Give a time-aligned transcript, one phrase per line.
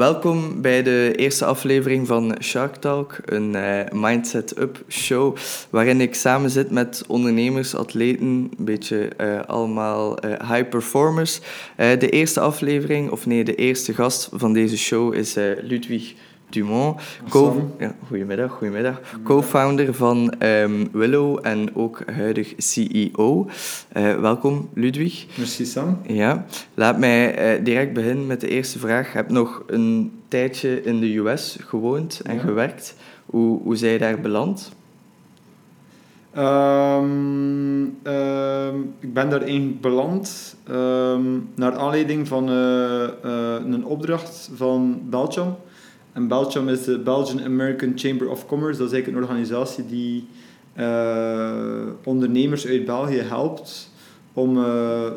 [0.00, 5.36] welkom bij de eerste aflevering van Shark Talk, een uh, Mindset Up show,
[5.70, 11.40] waarin ik samen zit met ondernemers, atleten, een beetje uh, allemaal uh, high performers.
[11.76, 16.14] de eerste aflevering, of nee, de eerste gast van deze show is Ludwig
[16.50, 19.00] Dumont, co ja, goedemiddag, goedemiddag.
[19.22, 23.46] co-founder van um, Willow en ook huidig CEO.
[23.96, 25.26] Uh, welkom, Ludwig.
[25.36, 25.98] Merci, Sam.
[26.06, 29.06] Ja, laat mij uh, direct beginnen met de eerste vraag.
[29.06, 32.40] Je hebt nog een tijdje in de US gewoond en ja.
[32.40, 32.94] gewerkt.
[33.26, 34.72] Hoe, hoe zij je daar beland?
[36.38, 43.08] Um, um, ik ben daar eigenlijk beland um, naar aanleiding van uh,
[43.72, 45.54] een opdracht van Belgium.
[46.12, 48.78] En Belgium is de Belgian American Chamber of Commerce.
[48.78, 50.26] Dat is eigenlijk een organisatie die
[50.78, 53.90] uh, ondernemers uit België helpt
[54.32, 54.64] om uh,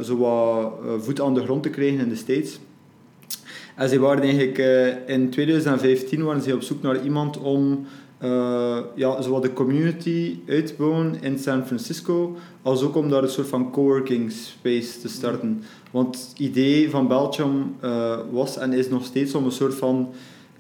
[0.02, 2.60] zo wat uh, voet aan de grond te krijgen in de States.
[3.76, 4.58] En ze waren eigenlijk
[5.08, 7.86] in 2015 waren ze op zoek naar iemand om
[8.96, 13.24] ja, zo wat de community uit te bouwen in San Francisco, als ook om daar
[13.24, 15.64] een soort van coworking space te starten.
[15.92, 17.76] Want het idee van Belgium
[18.32, 20.14] was en is nog steeds om een soort van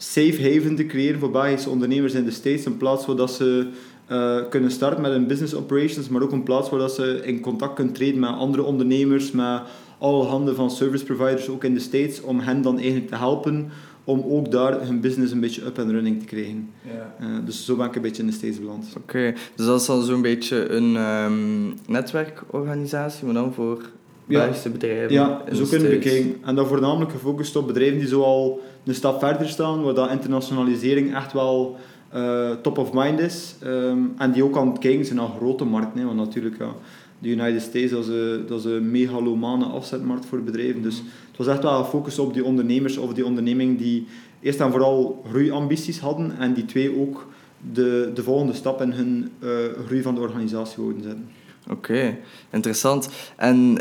[0.03, 2.65] safe haven te creëren voor Belgische ondernemers in de States.
[2.65, 3.67] Een plaats waar dat ze
[4.11, 7.39] uh, kunnen starten met hun business operations, maar ook een plaats waar dat ze in
[7.39, 9.61] contact kunnen treden met andere ondernemers, met
[9.97, 13.71] alle handen van service providers, ook in de States, om hen dan eigenlijk te helpen
[14.03, 16.69] om ook daar hun business een beetje up and running te krijgen.
[16.81, 17.15] Ja.
[17.27, 18.93] Uh, dus zo ben ik een beetje in de States beland.
[18.97, 23.81] Oké, dus dat is dan zo'n beetje een um, netwerkorganisatie, maar dan voor
[24.25, 25.13] Belgische bedrijven.
[25.13, 26.35] Ja, zo kunnen we bekijken.
[26.45, 31.15] En dan voornamelijk gefocust op bedrijven die zoal een stap verder staan, waar dat internationalisering
[31.15, 31.77] echt wel
[32.15, 33.55] uh, top of mind is.
[33.63, 36.05] Um, en die ook aan het kijken zijn naar grote markten.
[36.05, 36.75] Want natuurlijk, ja,
[37.19, 40.81] de United States dat is, een, dat is een megalomane afzetmarkt voor bedrijven.
[40.81, 44.07] Dus het was echt wel gefocust op die ondernemers of die onderneming die
[44.39, 47.27] eerst en vooral groeiambities hadden en die twee ook
[47.73, 49.49] de, de volgende stap in hun uh,
[49.85, 51.29] groei van de organisatie wilden zetten.
[51.69, 52.17] Oké,
[52.49, 53.09] interessant.
[53.35, 53.77] En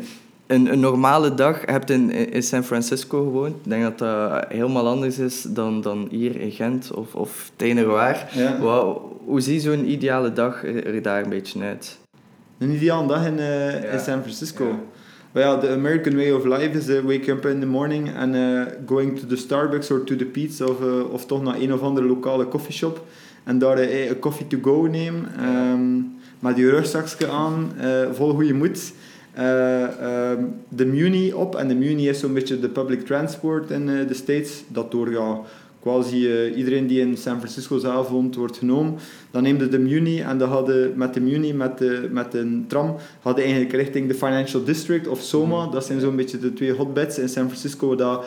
[0.53, 3.57] een, een normale dag, je hebt in, in San Francisco gewoond.
[3.57, 8.31] Ik denk dat dat helemaal anders is dan, dan hier in Gent of, of Tenerwaar.
[8.35, 8.59] Ja.
[8.59, 11.99] Wow, hoe ziet zo'n ideale dag er daar een beetje uit?
[12.59, 14.65] Een ideale dag in, uh, in San Francisco?
[14.65, 14.79] Ja.
[15.33, 18.63] Well, the American way of life is uh, wake up in the morning and uh,
[18.87, 21.81] going to the Starbucks or to the Pizza of, uh, of toch naar een of
[21.81, 23.05] andere lokale coffeeshop
[23.45, 27.73] en daar een coffee to go nemen um, met je rugzakje aan,
[28.13, 28.93] vol goede moed
[29.39, 31.55] um, de Muni op.
[31.55, 34.65] En de Muni is zo'n beetje de public transport in uh, de States.
[34.69, 35.41] Dat door ja,
[35.83, 38.95] quasi uh, iedereen die in San Francisco zelf woont wordt genomen.
[39.31, 42.97] Dan neemde de Muni en dan hadden met de Muni, met de, met de tram,
[43.21, 45.67] hadden eigenlijk richting de Financial District of SOMA.
[45.67, 48.25] Dat zijn zo'n beetje de twee hotbeds in San Francisco waar dat,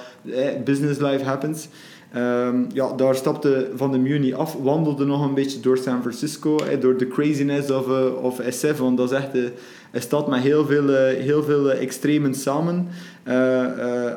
[0.63, 1.67] business life happens.
[2.15, 6.57] Um, ja, daar stapte van de Muni af, wandelde nog een beetje door San Francisco,
[6.57, 9.51] eh, door de craziness of, uh, of SF, want dat is echt een,
[9.95, 12.88] een stad met heel veel, uh, heel veel extremen samen.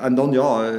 [0.01, 0.71] en dan, ja,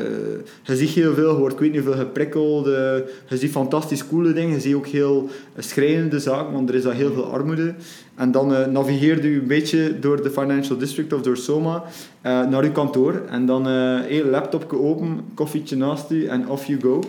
[0.64, 4.34] je ziet heel veel, je wordt ik weet niet veel geprikkeld, je ziet fantastisch coole
[4.34, 7.74] dingen, je ziet ook heel schrijnende zaken, want er is al heel veel armoede.
[8.20, 11.84] En dan uh, navigeerde u een beetje door de Financial District of door Soma
[12.26, 13.22] uh, naar uw kantoor.
[13.30, 17.04] En dan uh, een laptopje open, koffietje naast u en off you go.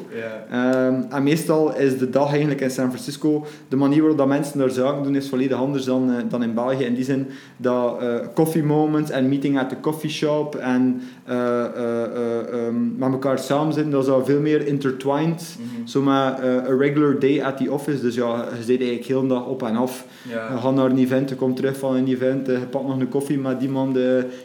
[0.48, 0.86] Yeah.
[0.86, 4.58] Um, en meestal is de dag eigenlijk in San Francisco, de manier waarop dat mensen
[4.58, 6.84] daar zaken doen, is volledig anders dan, uh, dan in België.
[6.84, 7.96] In die zin dat
[8.34, 14.02] coffee moments en meeting at the coffee shop en um, met elkaar samen zitten, dat
[14.02, 15.56] is al veel meer intertwined.
[15.58, 15.86] Mm -hmm.
[15.86, 18.00] Zo met a regular day at the office.
[18.00, 20.06] Dus ja, je zit eigenlijk heel de dag op en af.
[20.28, 20.74] Yeah.
[20.74, 23.96] Naar event, je komt terug van een event, je pakt nog een koffie met iemand,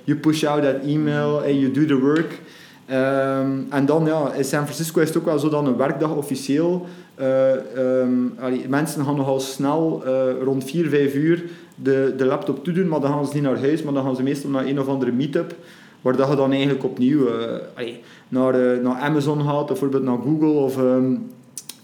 [0.04, 2.42] je push out that email en you do the work.
[2.90, 6.16] Um, en dan ja, in San Francisco is het ook wel zo dat een werkdag
[6.16, 6.86] officieel,
[7.20, 11.44] uh, um, allee, mensen gaan nogal snel uh, rond 4, 5 uur
[11.76, 14.24] de, de laptop toedoen, maar dan gaan ze niet naar huis, maar dan gaan ze
[14.24, 15.56] meestal naar een of andere meetup,
[16.02, 17.34] waar dat je dan eigenlijk opnieuw uh,
[17.76, 21.30] allee, naar, naar Amazon gaat, bijvoorbeeld naar Google of um,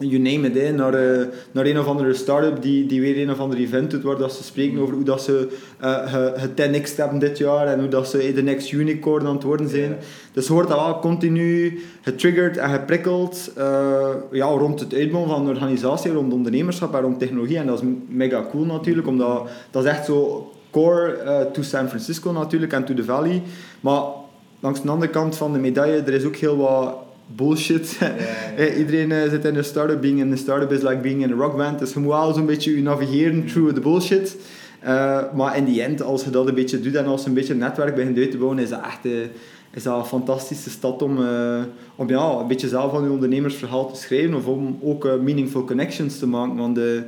[0.09, 3.31] you name it, hè, naar, uh, naar een of andere start-up die, die weer een
[3.31, 5.48] of ander event doet waar dat ze spreken over hoe dat ze
[5.81, 9.44] uh, het 10x hebben dit jaar en hoe dat ze de next unicorn aan het
[9.44, 9.98] worden zijn.
[10.33, 15.42] Dus je wordt dat wel continu getriggerd en geprikkeld uh, ja, rond het uitbouwen van
[15.42, 17.57] een organisatie, rond ondernemerschap en rond technologie.
[17.57, 22.31] En dat is mega cool natuurlijk, omdat dat is echt zo core to San Francisco
[22.31, 23.42] natuurlijk en to the Valley.
[23.80, 24.01] Maar
[24.59, 26.95] langs de andere kant van de medaille, er is ook heel wat
[27.26, 27.98] bullshit.
[28.58, 30.02] Yeah, Iedereen uh, zit in een start-up.
[30.02, 31.80] Being in een start-up is like being in a rockband.
[31.80, 34.38] Dus je moet wel zo'n beetje navigeren through the bullshit.
[34.84, 37.34] Uh, maar in die end, als je dat een beetje doet en als je een
[37.34, 39.12] beetje een netwerk begint uit te bouwen, is dat echt, uh,
[39.72, 41.18] is dat een fantastische stad om,
[41.96, 46.20] om ja, een beetje zelf van je ondernemersverhaal te schrijven of om ook meaningful connections
[46.20, 46.56] te maken.
[46.56, 47.04] Want de,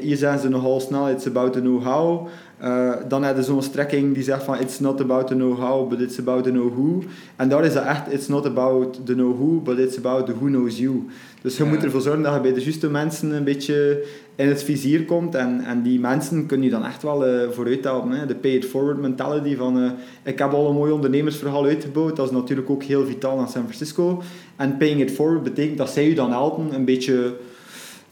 [0.00, 2.28] hier zijn ze nogal snel, it's about the know-how.
[2.62, 6.00] Uh, dan heb je zo'n strekking die zegt van it's not about the know-how, but
[6.00, 7.02] it's about the know-who.
[7.36, 10.46] En daar is dat echt, it's not about the know-who, but it's about the who
[10.46, 11.06] knows you.
[11.42, 14.62] Dus je moet ervoor zorgen dat je bij de juiste mensen een beetje in het
[14.62, 15.34] vizier komt.
[15.34, 18.10] En, en die mensen kunnen je dan echt wel uh, vooruit helpen.
[18.10, 18.26] Hè.
[18.26, 19.90] De pay-it-forward mentality van uh,
[20.22, 22.16] ik heb al een mooi ondernemersverhaal uitgebouwd.
[22.16, 24.22] Dat is natuurlijk ook heel vitaal aan San Francisco.
[24.56, 27.34] En paying it forward betekent dat zij je dan helpen een beetje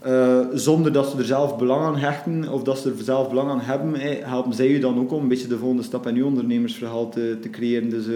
[0.07, 3.51] uh, zonder dat ze er zelf belang aan hechten of dat ze er zelf belang
[3.51, 3.95] aan hebben,
[4.29, 7.39] helpen zij je dan ook om een beetje de volgende stap in je ondernemersverhaal te,
[7.41, 7.91] te creëren.
[7.91, 8.15] Dus uh,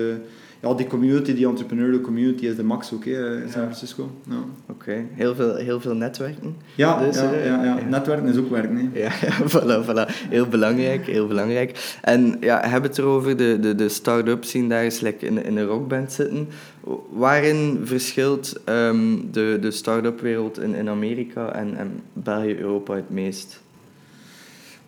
[0.60, 4.10] ja, die community, die entrepreneurial community is de max ook hè, in San Francisco.
[4.28, 4.44] Ja.
[4.68, 6.56] Oké, heel, veel, heel veel netwerken.
[6.74, 8.76] Ja, dus, ja, ja, ja, netwerken is ook werken.
[8.76, 9.00] Hè.
[9.00, 10.28] Ja, ja voilà, voilà.
[10.28, 11.96] Heel belangrijk, heel belangrijk.
[12.02, 15.56] En ja, hebben het erover, de, de, de start-up zien daar eens like in, in
[15.56, 16.48] een rockband zitten.
[17.10, 23.10] Waarin verschilt um, de, de start-up wereld in, in Amerika en, en België, Europa het
[23.10, 23.62] meest?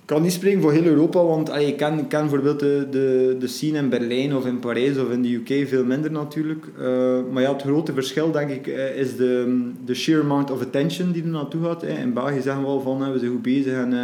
[0.08, 3.36] Ik kan niet spreken voor heel Europa, want ah, je ken, ken bijvoorbeeld de, de,
[3.38, 6.64] de scene in Berlijn of in Parijs of in de UK veel minder natuurlijk.
[6.78, 10.62] Uh, maar ja, het grote verschil denk ik eh, is de, de sheer amount of
[10.62, 11.82] attention die er naartoe gaat.
[11.82, 14.00] In België zeggen we al van we zijn goed bezig en, uh,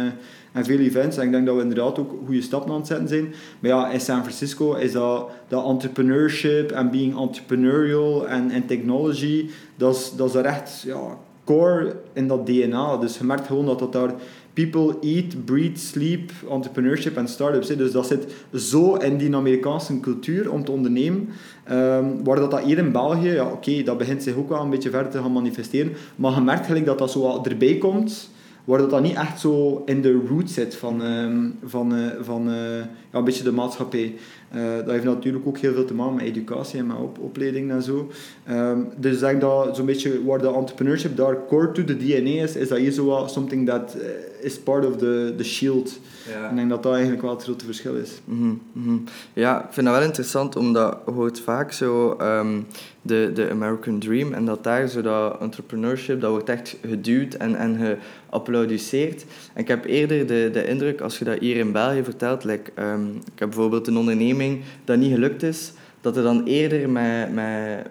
[0.51, 1.17] en veel events.
[1.17, 3.33] En ik denk dat we inderdaad ook goede stappen aan het zetten zijn.
[3.59, 9.49] Maar ja, in San Francisco is dat, dat entrepreneurship en being entrepreneurial en, en technology,
[9.75, 12.97] dat is, dat is echt ja, core in dat DNA.
[12.97, 14.13] Dus je merkt gewoon dat dat daar
[14.55, 17.67] people eat, breathe, sleep, entrepreneurship en startups.
[17.67, 21.29] Dus dat zit zo in die Amerikaanse cultuur om te ondernemen.
[21.71, 24.69] Um, waar dat, dat hier in België, ja oké, dat begint zich ook wel een
[24.69, 25.91] beetje verder te gaan manifesteren.
[26.15, 28.33] Maar je merkt gelijk dat dat zo erbij komt
[28.65, 32.49] waar dat, dat niet echt zo in de root zit van, ehm, van, uh, van
[32.49, 34.15] uh, ja, een beetje de maatschappij.
[34.55, 37.71] Uh, dat heeft natuurlijk ook heel veel te maken met educatie en met op, opleiding
[37.71, 38.11] en zo.
[38.49, 42.43] Um, dus ik denk dat zo'n beetje waar de entrepreneurship daar core to the DNA
[42.43, 43.97] is, is dat hier zo wat something that
[44.41, 45.99] is part of the, the shield.
[46.33, 46.49] Ja.
[46.49, 48.11] Ik denk dat dat eigenlijk wel het grote verschil is.
[48.25, 49.03] Mm -hmm.
[49.33, 52.65] Ja, ik vind dat wel interessant, omdat je hoort vaak zo um,
[53.01, 57.55] de, de American Dream en dat daar zo dat entrepreneurship, dat wordt echt geduwd en,
[57.55, 57.99] en
[58.29, 59.25] geapplaudisseerd.
[59.53, 62.71] En ik heb eerder de, de indruk, als je dat hier in België vertelt, like,
[62.79, 64.44] um, ik heb bijvoorbeeld een onderneming
[64.83, 65.71] dat niet gelukt is,
[66.01, 67.87] dat er dan eerder met, met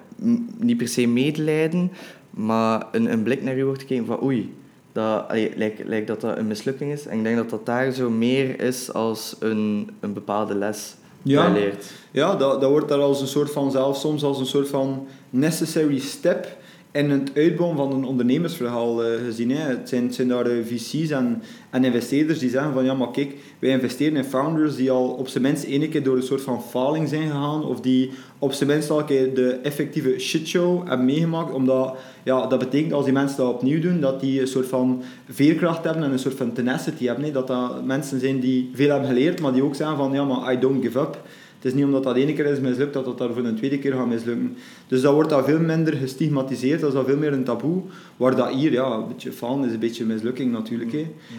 [0.59, 1.93] niet per se medelijden,
[2.31, 4.55] maar een, een blik naar je wordt gekeken van oei,
[4.93, 5.25] dat,
[5.57, 7.07] lijkt, lijkt dat dat een mislukking is.
[7.07, 11.53] En ik denk dat dat daar zo meer is als een, een bepaalde les ja.
[11.53, 11.93] leert.
[12.11, 15.07] Ja, dat, dat wordt daar als een soort van, zelfs soms als een soort van
[15.31, 16.57] necessary step
[16.95, 19.51] in het uitbouwen van een ondernemersverhaal uh, gezien.
[19.51, 19.69] Hè.
[19.69, 23.35] Het, zijn, zijn daar uh, VC's en, en investeerders die zeggen van ja, maar kijk,
[23.59, 26.63] wij investeren in founders die al op zijn minst één keer door een soort van
[26.63, 31.07] faling zijn gegaan of die op zijn minst al een keer de effectieve shitshow hebben
[31.07, 34.67] meegemaakt, omdat ja, dat betekent als die mensen dat opnieuw doen, dat die een soort
[34.67, 37.33] van veerkracht hebben en een soort van tenacity hebben.
[37.33, 40.53] Dat dat mensen zijn die veel hebben geleerd, maar die ook zeggen van ja, maar
[40.53, 41.23] I don't give up.
[41.65, 43.79] Het is niet omdat dat ene keer is mislukt dat dat daar voor een tweede
[43.79, 44.57] keer gaat mislukken.
[44.89, 47.83] Dus dat wordt dat veel minder gestigmatiseerd, dat is dat veel meer een taboe.
[48.17, 50.93] Waar dat hier, ja, een beetje falen is een beetje mislukking natuurlijk.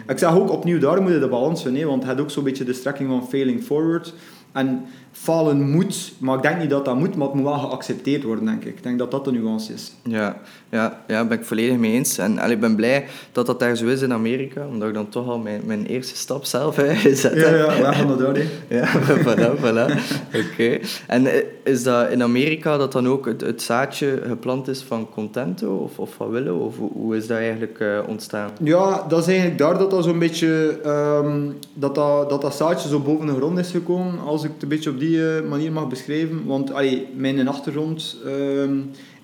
[0.08, 2.44] Ik zeg ook opnieuw, daar moet je de balans vinden, want het heeft ook zo'n
[2.44, 4.14] beetje de strekking van failing forward.
[4.52, 4.84] En
[5.22, 8.44] falen moet, maar ik denk niet dat dat moet, maar het moet wel geaccepteerd worden,
[8.44, 8.76] denk ik.
[8.76, 9.92] Ik denk dat dat de nuance is.
[10.02, 10.36] Ja,
[10.70, 12.18] ja, ja ben ik volledig mee eens.
[12.18, 15.28] En ik ben blij dat dat daar zo is in Amerika, omdat ik dan toch
[15.28, 18.34] al mijn, mijn eerste stap zelf heb gezet Ja, ja, we gaan dat doen.
[18.68, 18.88] Ja,
[19.24, 19.94] voilà, voilà.
[20.34, 20.78] Oké.
[21.06, 25.08] En eh, is dat in Amerika dat dan ook het, het zaadje geplant is van
[25.10, 26.62] Contento of, of van Willow?
[26.62, 28.50] Of hoe is dat eigenlijk uh, ontstaan?
[28.62, 30.80] Ja, dat is eigenlijk daar dat dat zo'n beetje...
[30.86, 34.62] Um, dat, dat, dat dat zaadje zo boven de grond is gekomen, als ik het
[34.62, 36.46] een beetje op die eh, manier mag beschrijven.
[36.46, 36.72] Want
[37.16, 38.20] mijn achtergrond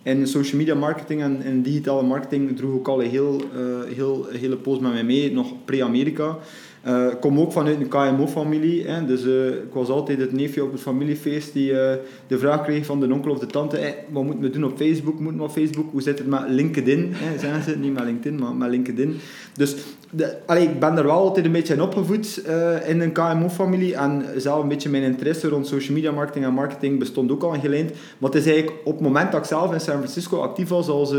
[0.03, 4.57] in social media marketing en, digitale marketing droeg ook al een heel, uh, heel, hele
[4.57, 6.39] poos met mij mee, nog pre-Amerika.
[7.11, 10.81] Ik kom ook vanuit een KMO-familie, dus uh, ik was altijd het neefje op het
[10.81, 11.73] familiefeest die
[12.27, 15.21] de vraag kreeg van de onkel of de tante, wat moeten we doen op Facebook,
[15.21, 18.55] moeten we op Facebook, hoe zit het met LinkedIn, hè, ze, niet met LinkedIn, maar
[18.55, 19.17] met LinkedIn.
[19.55, 19.75] Dus
[20.15, 22.43] de, ik ben er wel altijd een beetje in opgevoed
[22.87, 26.99] in een KMO-familie en zelf een beetje mijn interesse rond social media marketing en marketing
[26.99, 29.81] bestond ook al geleend, maar het is eigenlijk op het moment dat ik zelf in
[29.81, 31.15] San Francisco actief was als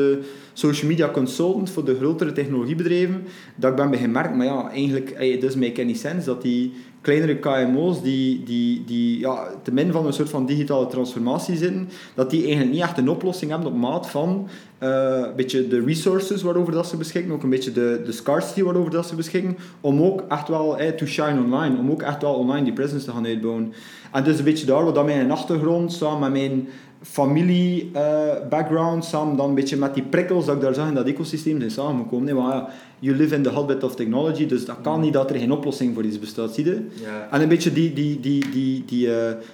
[0.53, 3.23] social media consultant voor de grotere technologiebedrijven,
[3.55, 7.35] dat ik ben bij gemerkt, maar ja, eigenlijk, hey, make any sense dat die kleinere
[7.35, 12.29] KMO's die, die, die ja, te min van een soort van digitale transformatie zitten, dat
[12.29, 14.47] die eigenlijk niet echt een oplossing hebben op maat van
[14.79, 18.91] een beetje de resources waarover dat ze beschikken, ook een beetje de, de scarcity waarover
[18.91, 22.33] dat ze beschikken, om ook echt wel eh, to shine online, om ook echt wel
[22.33, 23.73] online die presence te gaan uitbouwen.
[24.11, 26.67] En dus een beetje daar wat mijn achtergrond, samen met mijn
[27.01, 28.01] familie uh,
[28.49, 31.59] background, samen dan een beetje met die prikkels dat ik daar zag in dat ecosysteem
[31.59, 32.25] zijn samengekomen.
[32.25, 32.69] Nee, maar ja,
[33.03, 35.93] you live in the hotbed of technology, dus dat kan niet dat er geen oplossing
[35.93, 36.87] voor iets bestaat, zie je?
[36.93, 37.27] Ja.
[37.31, 39.13] En een beetje die, die, die, die, die, uh,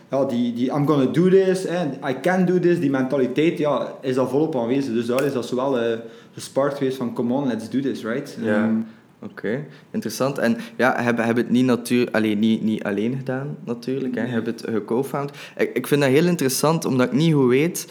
[0.10, 3.98] ja, die, die I'm gonna do this, eh, I can do this, die mentaliteit, ja,
[4.02, 4.94] is al volop aanwezig.
[4.94, 5.98] Dus daar is dat zowel uh,
[6.34, 8.38] gespaard geweest van come on, let's do this, right?
[8.42, 8.64] Ja.
[8.64, 8.86] Um,
[9.22, 10.38] Oké, interessant.
[10.38, 14.16] En ja, hebben hebben het niet, natuur, alleen, niet, niet alleen gedaan, natuurlijk.
[14.16, 14.22] Hè.
[14.22, 15.32] Hebben het geco-found.
[15.58, 17.88] Ik, ik vind dat heel interessant, omdat ik niet goed weet...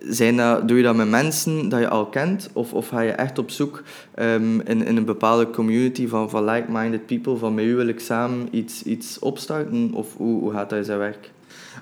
[0.00, 2.50] Zijn dat, doe je dat met mensen dat je al kent?
[2.52, 3.82] Of, of ga je echt op zoek
[4.18, 7.36] um, in, in een bepaalde community van, van like-minded people?
[7.36, 9.90] Van met u wil ik samen iets, iets opstarten?
[9.94, 11.30] Of hoe, hoe gaat dat in zijn werk?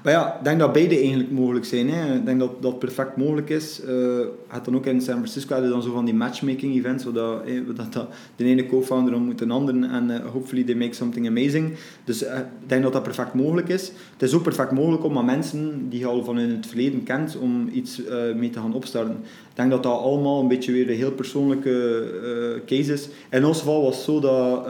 [0.02, 1.90] Maar ja, ik denk dat beide eigenlijk mogelijk zijn.
[1.90, 2.14] Hè.
[2.14, 3.80] Ik denk dat dat perfect mogelijk is.
[3.88, 7.42] Uh, het dan ook in San Francisco hadden dan zo van die matchmaking events, zodat,
[7.90, 11.74] dat, de ene co-founder ontmoet een ander en uh, hopefully they make something amazing.
[12.04, 13.92] Dus uh, ik denk dat dat perfect mogelijk is.
[14.12, 17.02] Het is ook perfect mogelijk om met mensen die je al van in het verleden
[17.02, 18.02] kent, om iets
[18.36, 19.16] mee te gaan opstarten.
[19.50, 23.08] Ik denk dat dat allemaal een beetje weer een heel persoonlijke case is.
[23.30, 24.66] In ons geval was het zo dat,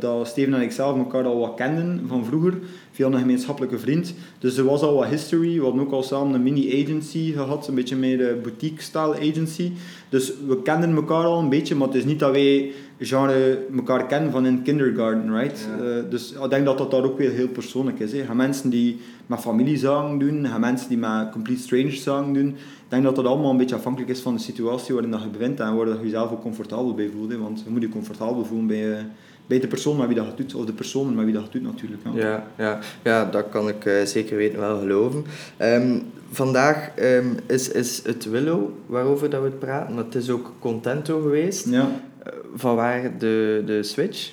[0.00, 2.54] dat Steven en ik zelf elkaar al wat kenden van vroeger
[2.92, 4.14] via een gemeenschappelijke vriend.
[4.38, 5.58] Dus er was al wat history.
[5.58, 9.72] We hadden ook al samen een mini-agency gehad, een beetje meer een boutique-style agency.
[10.08, 14.06] Dus we kenden elkaar al een beetje, maar het is niet dat wij genre elkaar
[14.06, 15.68] kennen van in kindergarten, right?
[15.80, 18.12] Uh, dus ik denk dat dat daar ook weer heel persoonlijk is.
[18.12, 18.24] Hè.
[18.24, 22.48] Gaan mensen die met familiezaken doen, gaan mensen die met complete strangers zaken doen.
[22.48, 25.28] Ik denk dat dat allemaal een beetje afhankelijk is van de situatie waarin dat je
[25.28, 27.30] bevindt en waar dat je jezelf ook comfortabel bij voelt.
[27.30, 27.38] Hè.
[27.38, 29.04] Want je moet je comfortabel voelen bij, eh,
[29.52, 32.02] bij de persoon met wie dat doet, of de personen met wie dat doet natuurlijk.
[32.14, 35.24] Ja, ja, ja, ja dat kan ik uh, zeker weten wel geloven.
[35.58, 40.30] Um, vandaag um, is, is het Willow waarover dat we het praten, maar het is
[40.30, 41.68] ook Contento geweest.
[41.68, 41.80] Ja.
[41.80, 44.32] Uh, van waar de, de switch?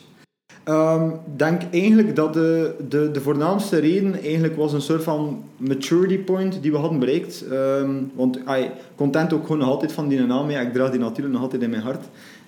[0.64, 5.04] Ehm, ik um, denk eigenlijk dat de, de, de voornaamste reden eigenlijk was een soort
[5.04, 7.46] van maturity point die we hadden bereikt.
[7.52, 11.00] Um, want ay, Content ook gewoon nog altijd van die naam, ja, ik draag die
[11.00, 12.06] natuurlijk nog altijd in mijn hart.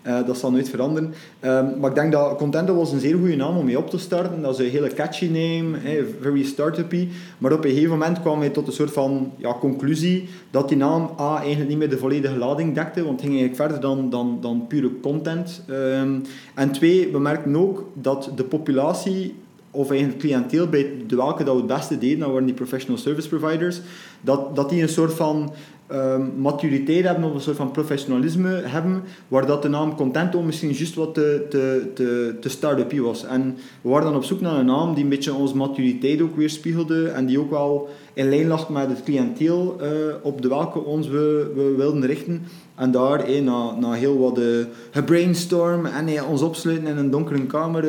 [0.07, 1.13] Uh, dat zal nooit veranderen.
[1.41, 3.97] Um, maar ik denk dat Contento was een zeer goede naam om mee op te
[3.97, 4.41] starten.
[4.41, 7.07] Dat is een hele catchy name, hey, very startupy.
[7.37, 10.77] Maar op een gegeven moment kwamen wij tot een soort van ja, conclusie dat die
[10.77, 14.09] naam A eigenlijk niet meer de volledige lading dekte, want het ging eigenlijk verder dan,
[14.09, 15.63] dan, dan pure content.
[15.69, 16.21] Um,
[16.55, 19.35] en twee, we merkten ook dat de populatie
[19.71, 22.97] of eigenlijk cliënteel bij de welke dat we het beste deden, dat waren die professional
[22.97, 23.81] service providers,
[24.21, 25.53] dat, dat die een soort van
[25.93, 30.71] um, maturiteit hebben of een soort van professionalisme hebben, waar dat de naam Contento misschien
[30.71, 33.25] juist wat te, te, te, te was.
[33.25, 36.35] En we waren dan op zoek naar een naam die een beetje onze maturiteit ook
[36.35, 39.87] weerspiegelde en die ook wel in lijn lag met het cliënteel uh,
[40.21, 42.41] op de welke ons we, we wilden richten.
[42.75, 47.85] En daar, eh, na, heel wat uh, en eh, ons opsluiten in een donkere kamer,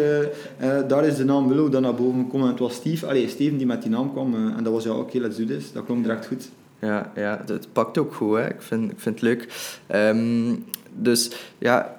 [0.88, 2.46] daar is de naam Willow dan naar boven gekomen.
[2.46, 4.34] En het was Steve, allee, Steven die met die naam kwam.
[4.34, 5.72] en dat was ja, oké, okay, let's do this.
[5.72, 6.50] Dat klonk direct goed
[6.82, 8.36] ja, ja het pakt ook goed.
[8.36, 8.48] Hè.
[8.48, 9.48] Ik, vind, ik vind het leuk.
[9.94, 11.96] Um, dus ja,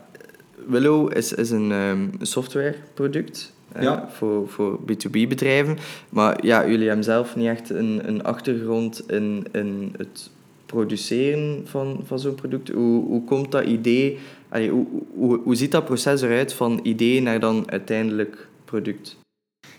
[0.68, 4.10] Willow is, is een um, softwareproduct ja.
[4.10, 5.78] voor, voor B2B-bedrijven.
[6.10, 10.30] Maar ja, jullie hebben zelf niet echt een, een achtergrond in, in het
[10.66, 12.70] produceren van, van zo'n product.
[12.70, 14.20] Hoe, hoe komt dat idee...
[14.50, 14.86] Allee, hoe,
[15.16, 19.18] hoe, hoe ziet dat proces eruit van idee naar dan uiteindelijk product?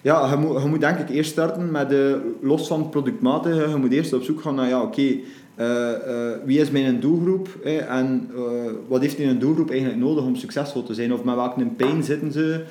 [0.03, 3.77] Ja, je moet, je moet denk ik eerst starten met de, los van productmatige, je
[3.77, 5.17] moet eerst op zoek gaan naar, ja oké, uh,
[5.57, 7.49] uh, wie is mijn doelgroep
[7.89, 8.43] en uh,
[8.89, 11.13] wat heeft die een doelgroep eigenlijk nodig om succesvol te zijn?
[11.13, 12.65] Of met welke pijn zitten ze?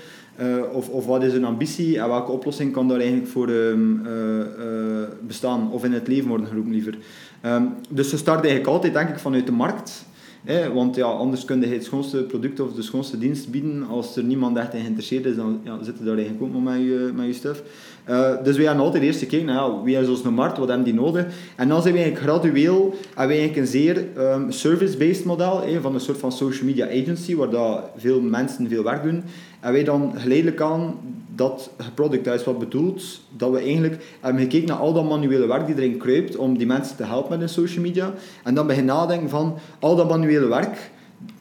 [0.71, 4.01] of, of wat is hun ambitie en welke oplossing kan daar eigenlijk voor um,
[5.21, 5.71] bestaan?
[5.71, 6.97] Of in het leven worden geroepen liever.
[7.45, 10.05] Um, dus ze starten eigenlijk altijd denk ik vanuit de markt.
[10.73, 13.87] Want ja, anders kun je het schoonste product of de schoonste dienst bieden.
[13.87, 16.73] Als er niemand echt in geïnteresseerd is, dan ja, zit je daar eigenlijk ook maar
[16.73, 17.63] met je, met je stuff.
[18.09, 20.85] Uh, dus wij hebben altijd eerst gekeken naar ja, wie is onze markt, wat hebben
[20.85, 21.25] die nodig.
[21.55, 25.93] En dan zijn we eigenlijk gradueel, hebben we eigenlijk een zeer um, service-based model, van
[25.93, 29.23] een soort van social media agency, waar dat veel mensen veel werk doen.
[29.59, 30.95] En wij dan geleidelijk aan
[31.35, 35.65] dat product is wat bedoelt, dat we eigenlijk hebben gekeken naar al dat manuele werk
[35.65, 38.13] die erin kruipt om die mensen te helpen met hun social media.
[38.43, 40.91] En dan begin nadenken van al dat manuele werk,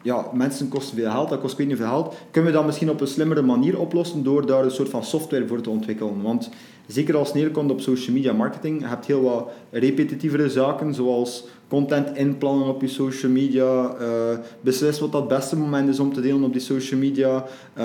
[0.03, 2.15] ja, mensen kosten veel geld, dat kost niet veel geld.
[2.31, 5.47] Kunnen we dat misschien op een slimmere manier oplossen door daar een soort van software
[5.47, 6.23] voor te ontwikkelen?
[6.23, 6.51] Want
[6.87, 11.45] zeker als het neerkomt op social media marketing, je hebt heel wat repetitievere zaken, zoals
[11.69, 16.21] content inplannen op je social media, uh, beslis wat dat beste moment is om te
[16.21, 17.45] delen op die social media,
[17.79, 17.85] uh,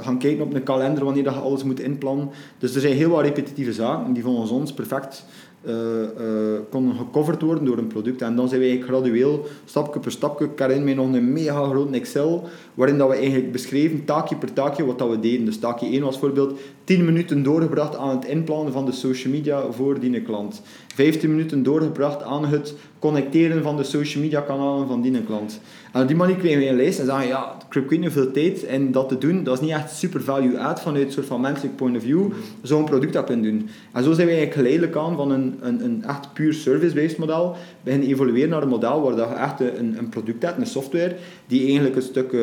[0.00, 2.30] gaan kijken op een kalender wanneer dat je alles moet inplannen.
[2.58, 5.24] Dus er zijn heel wat repetitieve zaken die volgens ons perfect
[5.66, 8.22] uh, uh, kon gecoverd worden door een product.
[8.22, 12.48] En dan zijn wij gradueel, stapje per stapje, herinner mij nog een mega grote Excel,
[12.74, 15.44] waarin dat we eigenlijk beschreven, taakje per taakje, wat dat we deden.
[15.44, 19.70] Dus taakje 1 was bijvoorbeeld 10 minuten doorgebracht aan het inplannen van de social media
[19.70, 20.62] voor die klant.
[20.94, 25.60] 15 minuten doorgebracht aan het connecteren van de social media kanalen van die klant.
[25.92, 28.30] En op die manier kregen we een lijst en zeggen, ja, ik heb niet veel
[28.30, 31.26] tijd en dat te doen, dat is niet echt super value add vanuit een soort
[31.26, 33.68] van menselijk point of view, zo'n product dat kunnen doen.
[33.92, 37.56] En zo zijn we eigenlijk geleidelijk aan van een, een, een echt puur service-based model
[37.82, 41.16] beginnen evolueren naar een model waar dat je echt een, een product hebt, een software,
[41.46, 42.40] die eigenlijk een stuk uh,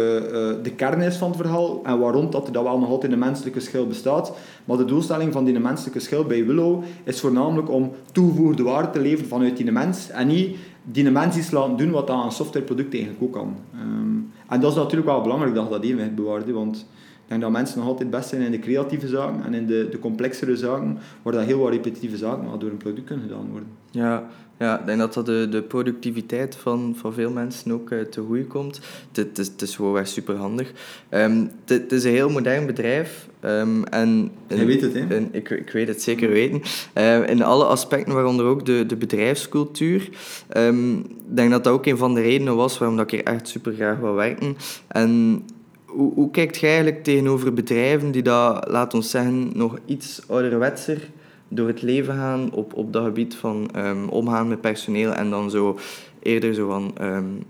[0.63, 3.19] de kern is van het verhaal en waarom dat er dat wel nog altijd een
[3.19, 4.33] menselijke schil bestaat.
[4.66, 9.00] Maar de doelstelling van die menselijke schil bij Willow is voornamelijk om toegevoegde waarde te
[9.00, 12.94] leveren vanuit die mens en niet die mens iets laten doen wat aan een softwareproduct
[12.94, 13.56] eigenlijk ook kan.
[13.82, 16.78] Um, en dat is natuurlijk wel belangrijk dat je dat evenwicht bewaart, want
[17.24, 19.88] ik denk dat mensen nog altijd best zijn in de creatieve zaken en in de,
[19.92, 23.70] de complexere zaken, waar dat heel wat repetitieve zaken door een product kunnen gedaan worden.
[23.92, 28.02] Ja, ja, ik denk dat dat de, de productiviteit van, van veel mensen ook uh,
[28.02, 28.80] te goede komt.
[29.12, 30.72] Het is, gewoon echt super handig.
[31.10, 33.30] Um, het is een heel modern bedrijf.
[33.45, 35.19] Um, en Je weet het, hè?
[35.31, 36.62] ik, ik weet het zeker weten.
[36.97, 40.09] Uh, in alle aspecten, waaronder ook de, de bedrijfscultuur.
[40.57, 43.33] Um, ik denk dat dat ook een van de redenen was waarom dat ik hier
[43.33, 44.57] echt super graag wil werken.
[44.88, 45.41] En
[45.85, 51.09] hoe, hoe kijkt je eigenlijk tegenover bedrijven die dat, laat ons zeggen, nog iets ouderwetser
[51.47, 55.50] door het leven gaan op, op dat gebied van um, omgaan met personeel en dan
[55.50, 55.79] zo
[56.19, 56.93] eerder zo van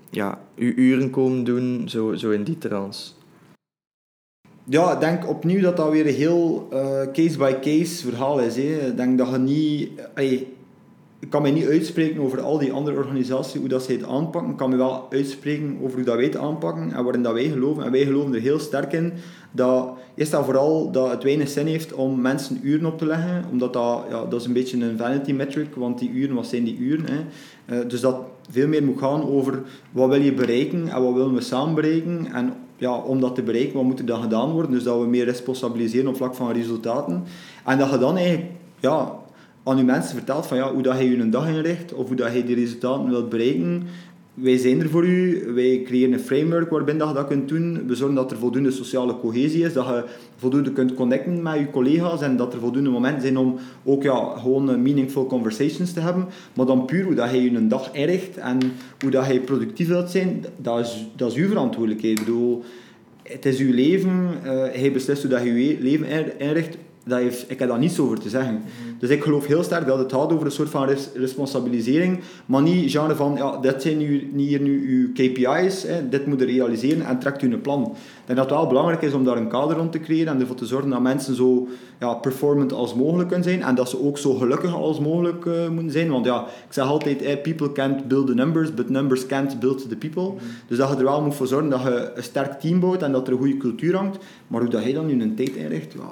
[0.10, 3.12] ja, uw uren komen doen, zo, zo in die trance?
[4.66, 6.68] Ja, ik denk opnieuw dat dat weer een heel
[7.14, 8.56] case-by-case uh, verhaal is.
[8.56, 8.88] Hè.
[8.88, 9.90] Ik denk dat je niet...
[11.20, 14.52] Ik kan mij niet uitspreken over al die andere organisaties, hoe dat zij het aanpakken.
[14.52, 17.50] Ik kan me wel uitspreken over hoe dat wij het aanpakken en waarin dat wij
[17.50, 17.84] geloven.
[17.84, 19.14] En wij geloven er heel sterk in
[19.52, 23.46] dat, is dat vooral dat het weinig zin heeft om mensen uren op te leggen.
[23.52, 26.64] Omdat dat, ja, dat is een beetje een vanity metric, want die uren, wat zijn
[26.64, 27.06] die uren?
[27.06, 27.20] Hè?
[27.76, 28.18] Uh, dus dat
[28.50, 32.28] veel meer moet gaan over wat wil je bereiken en wat willen we samen bereiken.
[32.34, 34.72] En ja, om dat te bereiken, wat moet er dan gedaan worden?
[34.72, 37.24] Dus dat we meer responsabiliseren op vlak van resultaten.
[37.66, 39.16] En dat je dan eigenlijk ja,
[39.64, 42.34] aan je mensen vertelt van ja, hoe dat je je dag inricht of hoe dat
[42.34, 43.88] je die resultaten wilt bereiken.
[44.34, 47.88] Wij zijn er voor u, wij creëren een framework waarbinnen je dat kunt doen.
[47.88, 50.04] We zorgen dat er voldoende sociale cohesie is, dat je
[50.36, 54.38] voldoende kunt connecten met je collega's en dat er voldoende momenten zijn om ook ja,
[54.38, 56.26] gewoon meaningful conversations te hebben.
[56.56, 58.58] Maar dan puur hoe dat je je een dag inricht en
[59.00, 62.20] hoe dat je productief wilt zijn, dat is, dat is uw verantwoordelijkheid.
[62.20, 62.64] Ik bedoel,
[63.24, 67.52] het is uw leven, uh, hij beslist hoe dat je je leven inricht dat heeft,
[67.52, 68.54] ik heb daar niets over te zeggen.
[68.54, 69.00] Mhm.
[69.00, 72.62] Dus ik geloof heel sterk dat het gaat over een soort van res responsabilisering, maar
[72.62, 76.46] niet genre van, ja, dit zijn nu, hier nu uw KPI's, hè, dit moet je
[76.46, 77.82] realiseren en trekt u een plan.
[77.84, 80.40] Ik denk dat het wel belangrijk is om daar een kader rond te creëren en
[80.40, 81.68] ervoor te zorgen dat mensen zo
[82.00, 85.70] ja, performant als mogelijk kunnen zijn en dat ze ook zo gelukkig als mogelijk uh,
[85.70, 86.10] moeten zijn.
[86.10, 89.96] Want ja, ik zeg altijd, people can't build the numbers, but numbers can't build the
[89.96, 90.24] people.
[90.24, 90.44] Mhm.
[90.68, 93.12] Dus dat je er wel moet voor zorgen dat je een sterk team bouwt en
[93.12, 94.18] dat er een goede cultuur hangt.
[94.48, 96.12] Maar hoe dat je dan nu een tijd inricht, ja,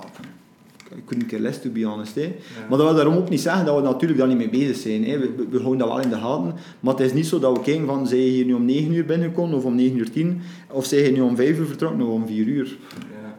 [1.06, 2.16] couldn't care less, to be honest.
[2.16, 2.36] Hè.
[2.70, 5.06] Maar dat wil daarom ook niet zeggen dat we natuurlijk daar niet mee bezig zijn.
[5.06, 5.20] Hè.
[5.20, 6.54] We, we, houden dat wel in de gaten.
[6.80, 8.94] Maar het is niet zo dat we kijken van, zijn je hier nu om 9
[8.94, 10.42] uur binnengekomen of om 9 uur 10?
[10.70, 12.78] Of zijn je nu om 5 uur vertrokken of om 4 uur?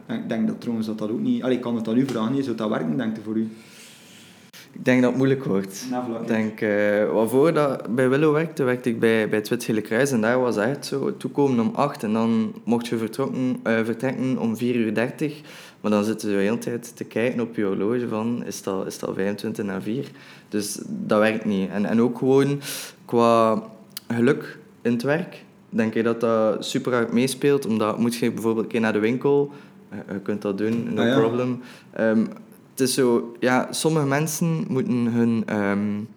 [0.08, 0.14] Ja.
[0.14, 1.42] Ik denk dat trouwens dat dat ook niet...
[1.42, 3.48] Allee, ik kan het aan u vragen, zou dat werken, denk ik, voor u?
[4.72, 5.88] Ik denk dat het moeilijk wordt.
[6.20, 10.10] ik denk, uh, waarvoor dat bij Willow werkte, werkte ik bij, bij het Wit Kruis.
[10.10, 14.38] En daar was echt zo, toekomen om 8 en dan mocht je vertrokken, uh, vertrekken
[14.38, 15.40] om 4 uur 30.
[15.82, 18.86] Maar dan zitten ze de hele tijd te kijken op je horloge van, is dat,
[18.86, 20.10] is dat 25 naar 4?
[20.48, 21.70] Dus dat werkt niet.
[21.70, 22.60] En, en ook gewoon
[23.04, 23.62] qua
[24.08, 27.66] geluk in het werk, denk ik dat dat super hard meespeelt.
[27.66, 29.50] Omdat moet je bijvoorbeeld een keer naar de winkel,
[29.88, 31.60] eh, je kunt dat doen, no ah, problem.
[32.00, 32.28] Um,
[32.70, 36.08] het is zo, ja, sommige mensen moeten hun um,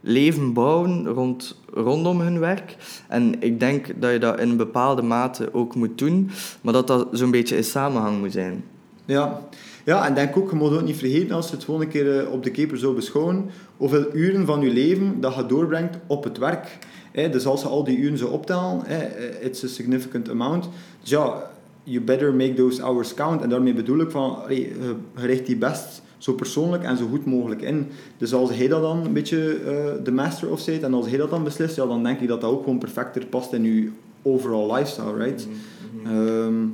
[0.00, 2.76] leven bouwen rond, rondom hun werk.
[3.08, 6.86] En ik denk dat je dat in een bepaalde mate ook moet doen, maar dat
[6.86, 8.64] dat zo'n beetje in samenhang moet zijn.
[9.06, 9.40] Ja.
[9.84, 12.20] ja, en denk ook, je moet ook niet vergeten als je het gewoon een keer
[12.20, 16.24] eh, op de keper zou beschouwen, hoeveel uren van je leven dat je doorbrengt op
[16.24, 16.78] het werk.
[17.12, 20.68] dus als je al die uren zou optellen, eh, it's a significant amount.
[21.00, 21.50] Dus ja,
[21.82, 23.42] you better make those hours count.
[23.42, 27.62] En daarmee bedoel ik van, je richt die best zo persoonlijk en zo goed mogelijk
[27.62, 27.88] in.
[28.16, 31.16] Dus als hij dat dan een beetje uh, de master of zit en als hij
[31.16, 33.90] dat dan beslist, ja, dan denk ik dat dat ook gewoon perfecter past in je
[34.22, 35.46] overall lifestyle, right?
[35.46, 35.54] Mm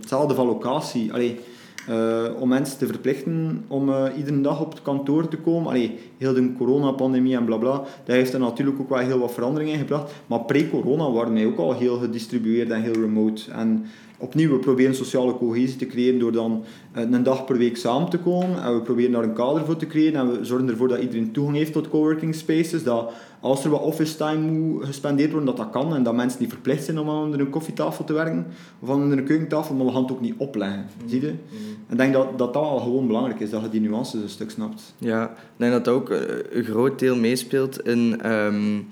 [0.01, 1.13] hetzelfde van locatie.
[1.13, 1.41] Allee,
[1.89, 5.69] uh, om mensen te verplichten om uh, iedere dag op het kantoor te komen.
[5.69, 7.73] Allee, heel de coronapandemie en blabla,
[8.05, 10.13] dat heeft er natuurlijk ook wel heel wat veranderingen gebracht.
[10.27, 13.51] Maar pre-corona waren wij ook al heel gedistribueerd en heel remote.
[13.51, 13.85] En
[14.23, 16.65] opnieuw, we proberen sociale cohesie te creëren door dan
[16.97, 18.63] uh, een dag per week samen te komen.
[18.63, 20.21] En we proberen daar een kader voor te creëren.
[20.21, 22.85] En we zorgen ervoor dat iedereen toegang heeft tot coworking spaces.
[22.85, 25.95] Dat als er wat office time moet gespendeerd worden, dat dat kan.
[25.95, 28.47] En dat mensen niet verplicht zijn om aan onder een koffietafel te werken.
[28.81, 30.87] Of aan onder een keukentafel, maar we gaan het ook niet opleggen.
[31.03, 31.09] Mm.
[31.09, 31.31] Zie je?
[31.31, 31.59] Mm.
[31.87, 34.29] En ik denk dat, dat dat al gewoon belangrijk is, dat je die nuances een
[34.29, 34.95] stuk snapt.
[34.99, 36.19] Ja, ik denk dat dat ook eh,
[36.51, 38.31] een groot deel meespeelt in...
[38.31, 38.87] Um,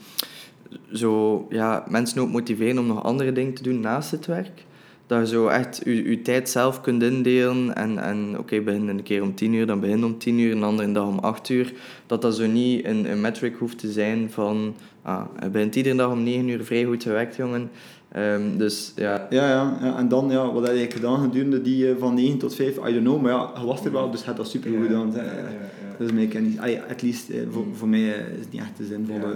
[0.92, 4.64] zo, ja, mensen ook motiveren om nog andere dingen te doen naast het werk
[5.10, 7.76] dat je zo echt je, je tijd zelf kunt indelen.
[7.76, 10.52] En, en oké, okay, begin een keer om tien uur, dan begin om tien uur,
[10.52, 11.72] een andere dag om acht uur.
[12.06, 14.74] Dat dat zo niet een, een metric hoeft te zijn van...
[15.02, 17.70] Ah, je begint iedere dag om negen uur vrij goed gewerkt, jongen.
[18.16, 19.26] Um, dus ja.
[19.30, 19.96] Ja, ja, ja.
[19.98, 22.76] En dan, ja, wat heb je gedaan gedurende die uh, van 9 tot 5?
[22.76, 24.86] I don't know, maar ja, je was er wel, dus je hebt dat super goed
[24.86, 25.12] gedaan.
[25.14, 26.58] Ja, ja, ja, Dus mij ken niet,
[26.90, 29.34] at least uh, voor, voor mij uh, is het niet echt een zinvolle,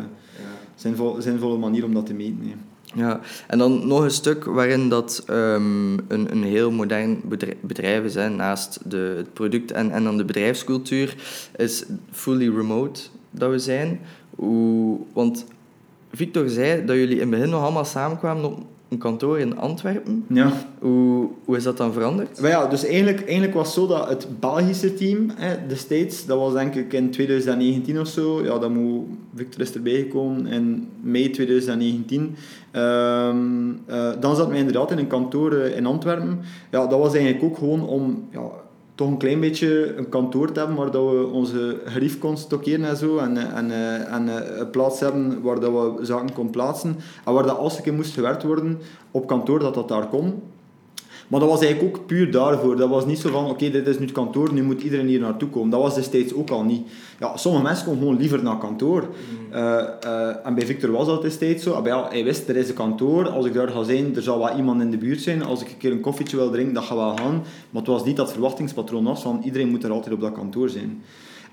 [0.74, 2.38] zinvolle, zinvolle manier om dat te meten.
[2.42, 2.54] Nee.
[2.94, 7.20] Ja, en dan nog een stuk waarin dat um, een, een heel modern
[7.60, 11.16] bedrijf is, hè, naast de, het product en, en dan de bedrijfscultuur,
[11.56, 14.00] is fully remote dat we zijn.
[14.30, 15.46] Hoe, want
[16.12, 18.58] Victor zei dat jullie in het begin nog allemaal samenkwamen op
[18.94, 20.24] een kantoor in Antwerpen.
[20.28, 20.52] Ja.
[20.78, 22.40] Hoe, hoe is dat dan veranderd?
[22.40, 26.26] Maar ja, dus eigenlijk, eigenlijk was het zo dat het Belgische team, hè, de States,
[26.26, 28.44] dat was denk ik in 2019 of zo.
[28.44, 32.36] Ja, dat moet Victor is erbij gekomen in mei 2019.
[32.72, 36.40] Um, uh, dan zat wij inderdaad in een kantoor uh, in Antwerpen.
[36.70, 38.50] Ja, dat was eigenlijk ook gewoon om ja,
[38.94, 42.84] toch een klein beetje een kantoor te hebben waar dat we onze grief kon stockeren
[42.84, 43.18] en zo.
[43.18, 43.70] En, en,
[44.06, 44.28] en
[44.60, 46.96] een plaats hebben waar dat we zaken kon plaatsen.
[47.24, 48.78] En waar dat als er keer moest gewerkt worden
[49.10, 50.42] op kantoor, dat dat daar kon.
[51.28, 52.76] Maar dat was eigenlijk ook puur daarvoor.
[52.76, 55.20] Dat was niet zo van, oké, dit is nu het kantoor, nu moet iedereen hier
[55.20, 55.70] naartoe komen.
[55.70, 56.86] Dat was destijds ook al niet.
[57.20, 59.00] Ja, sommige mensen komen gewoon liever naar kantoor.
[59.00, 59.56] Mm.
[59.56, 61.80] Uh, uh, en bij Victor was dat destijds zo.
[61.84, 63.28] Ja, hij wist, er is een kantoor.
[63.28, 65.44] Als ik daar ga zijn, er zal wel iemand in de buurt zijn.
[65.44, 67.42] Als ik een keer een koffietje wil drinken, dat gaat wel gaan.
[67.70, 70.68] Maar het was niet dat verwachtingspatroon was van iedereen moet er altijd op dat kantoor
[70.68, 71.02] zijn.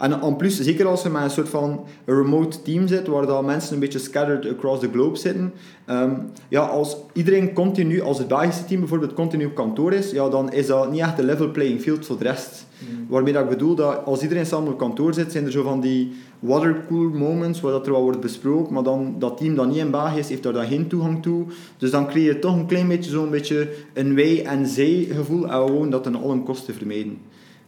[0.01, 3.45] En en plus, zeker als je met een soort van remote team zit, waar dat
[3.45, 5.53] mensen een beetje scattered across the globe zitten,
[5.89, 10.29] um, ja, als iedereen continu, als het Belgische team bijvoorbeeld continu op kantoor is, ja,
[10.29, 12.65] dan is dat niet echt de level playing field voor de rest.
[12.79, 13.05] Mm.
[13.09, 15.81] Waarmee dat ik bedoel dat als iedereen samen op kantoor zit, zijn er zo van
[15.81, 19.77] die watercool moments waar dat er wel wordt besproken, maar dan dat team dat niet
[19.77, 21.45] in België is, heeft daar dan geen toegang toe.
[21.77, 25.43] Dus dan creëer je toch een klein beetje zo'n beetje een wij- en zij gevoel
[25.43, 27.17] en gewoon dat ten allen kosten vermijden.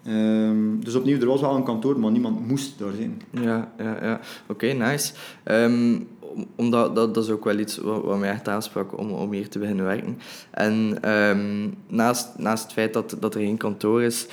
[0.07, 3.21] Um, dus opnieuw, er was wel een kantoor, maar niemand moest daar zijn.
[3.31, 4.19] Ja, ja, ja.
[4.47, 5.13] Oké, nice.
[5.45, 6.07] Um,
[6.55, 9.49] omdat dat, dat is ook wel iets wat, wat mij echt aansprak om, om hier
[9.49, 10.17] te beginnen werken.
[10.51, 14.27] En um, naast, naast het feit dat, dat er geen kantoor is,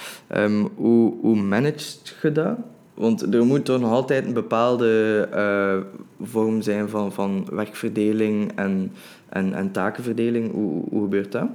[0.74, 2.56] hoe, hoe managed je dat?
[2.94, 8.92] Want er moet toch nog altijd een bepaalde uh, vorm zijn van, van werkverdeling en,
[9.28, 10.52] en, en takenverdeling.
[10.52, 11.46] Hoe, hoe gebeurt dat?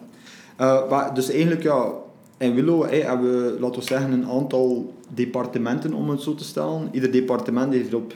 [0.61, 1.91] Uh, maar dus eigenlijk, ja,
[2.37, 6.89] in Willow hebben we, laten we zeggen, een aantal departementen, om het zo te stellen.
[6.91, 8.13] Ieder departement heeft op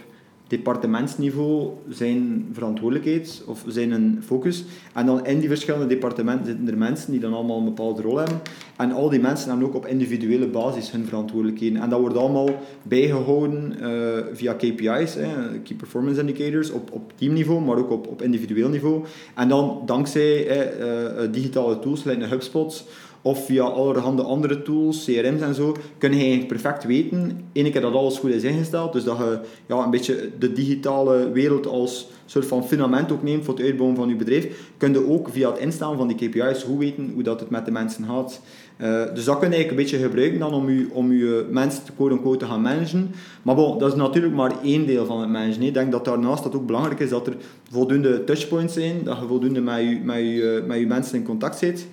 [0.49, 4.65] departementsniveau zijn verantwoordelijkheid of zijn een focus.
[4.93, 8.17] En dan in die verschillende departementen zitten er mensen die dan allemaal een bepaalde rol
[8.17, 8.41] hebben.
[8.77, 11.81] En al die mensen hebben ook op individuele basis hun verantwoordelijkheden.
[11.81, 12.49] En dat wordt allemaal
[12.83, 13.87] bijgehouden uh,
[14.33, 15.17] via KPI's,
[15.63, 19.03] Key Performance Indicators, op, op teamniveau, maar ook op, op individueel niveau.
[19.35, 22.85] En dan dankzij uh, digitale tools, zoals HubSpot,
[23.21, 27.93] of via allerhande andere tools, CRM's en zo, kun je perfect weten, één keer dat
[27.93, 32.45] alles goed is ingesteld, dus dat je ja, een beetje de digitale wereld als soort
[32.45, 35.59] van fundament ook neemt voor het uitbouwen van je bedrijf, kun je ook via het
[35.59, 38.41] instellen van die KPI's goed weten hoe dat het met de mensen gaat.
[38.81, 41.83] Uh, dus dat kun je eigenlijk een beetje gebruiken dan om je, om je mensen
[41.95, 43.11] quote te gaan managen.
[43.41, 45.61] Maar bon, dat is natuurlijk maar één deel van het managen.
[45.61, 47.35] Ik denk dat daarnaast dat ook belangrijk is dat er
[47.71, 51.57] voldoende touchpoints zijn, dat je voldoende met je, met je, met je mensen in contact
[51.57, 51.87] zit.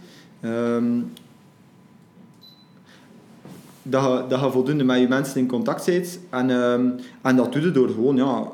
[0.44, 1.12] Um,
[3.82, 6.20] dat, je, dat je voldoende met je mensen in contact bent.
[6.30, 8.48] En, um, en dat doe je door gewoon ja,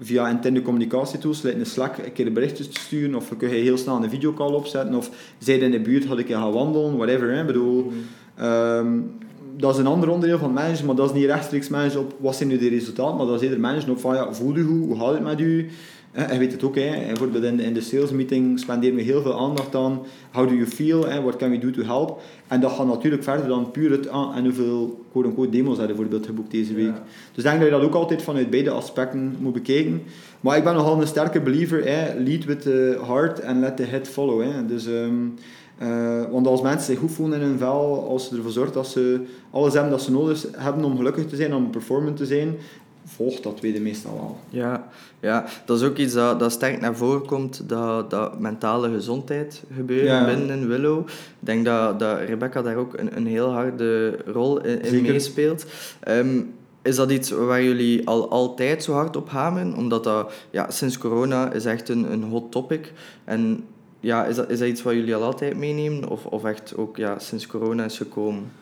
[0.00, 3.76] via interne communicatietools, like een Slack, een keer berichtjes te sturen, of kun je heel
[3.76, 7.34] snel een videocall opzetten, of zij in de buurt, had ik gaan wandelen, whatever.
[7.34, 7.44] Hè.
[7.44, 7.92] bedoel,
[8.40, 9.12] um,
[9.56, 12.36] dat is een ander onderdeel van managen, maar dat is niet rechtstreeks managen op wat
[12.36, 14.86] zijn nu de resultaten, maar dat is eerder managen op van ja, voel je goed,
[14.86, 15.70] hoe gaat het met u,
[16.14, 16.90] En je weet het ook, hè.
[17.06, 20.00] bijvoorbeeld in, in de sales meeting spenderen we heel veel aandacht aan
[20.32, 22.20] how do you feel, what what can we do to help.
[22.48, 26.26] En dat gaat natuurlijk verder dan puur het aan en hoeveel quote-unquote demos hebben bijvoorbeeld
[26.26, 26.94] geboekt deze week.
[27.32, 30.02] Dus ik denk dat je dat ook altijd vanuit beide aspecten moet bekijken.
[30.40, 32.14] Maar ik ben nogal een sterke believer, hè.
[32.18, 34.42] lead with the heart and let the head follow.
[34.42, 34.66] Hè.
[34.66, 35.34] Dus, um,
[35.82, 38.86] uh, want als mensen zich goed voelen in hun vel, als ze ervoor zorgen dat
[38.86, 42.56] ze alles hebben dat ze nodig hebben om gelukkig te zijn, om performant te zijn,
[43.04, 44.38] volgt dat tweede meestal wel.
[44.48, 44.88] Ja,
[45.20, 49.62] ja, dat is ook iets dat, dat sterk naar voren komt, dat, dat mentale gezondheid
[49.74, 51.08] gebeuren binnen Willow.
[51.08, 55.66] Ik denk dat, dat Rebecca daar ook een, een heel harde rol in, in meespeelt.
[56.00, 56.40] Ehm,
[56.82, 59.74] is dat iets waar jullie al altijd zo hard op hameren?
[59.76, 62.92] Omdat dat ja, sinds corona is echt een, een hot topic.
[63.24, 63.64] En
[64.00, 66.08] ja, is, dat, is dat iets wat jullie al altijd meenemen?
[66.08, 68.52] Of, of echt ook ja, sinds corona is gekomen?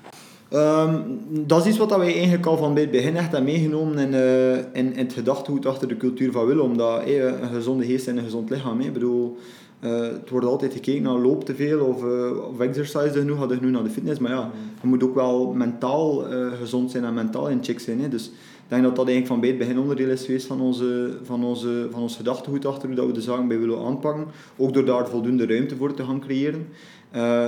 [0.55, 3.99] Um, dat is iets wat wij eigenlijk al van bij het begin echt hebben meegenomen
[3.99, 6.65] in, uh, in, in het gedachtegoed achter de cultuur van willen.
[6.65, 8.79] Omdat hey, een gezonde geest en een gezond lichaam.
[8.79, 8.87] Hey.
[8.87, 9.37] Ik bedoel,
[9.81, 13.57] uh, het wordt altijd gekeken naar loop te veel of, uh, of exercise genoeg, hadden
[13.57, 14.21] genoeg naar de fitness.
[14.21, 16.25] Maar ja, je moet ook wel mentaal
[16.59, 18.01] gezond zijn en mentaal in check zijn.
[18.01, 18.09] Hey.
[18.09, 21.19] Dus ik denk dat dat eigenlijk van bij het begin onderdeel is geweest van, onze,
[21.23, 24.27] van, onze, van ons gedachtegoed achter hoe dat we de zaken bij willen aanpakken.
[24.57, 26.69] Ook door daar voldoende ruimte voor te gaan creëren.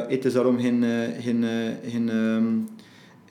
[0.09, 0.85] het is daarom geen,
[1.21, 1.45] geen,
[1.85, 2.67] geen um,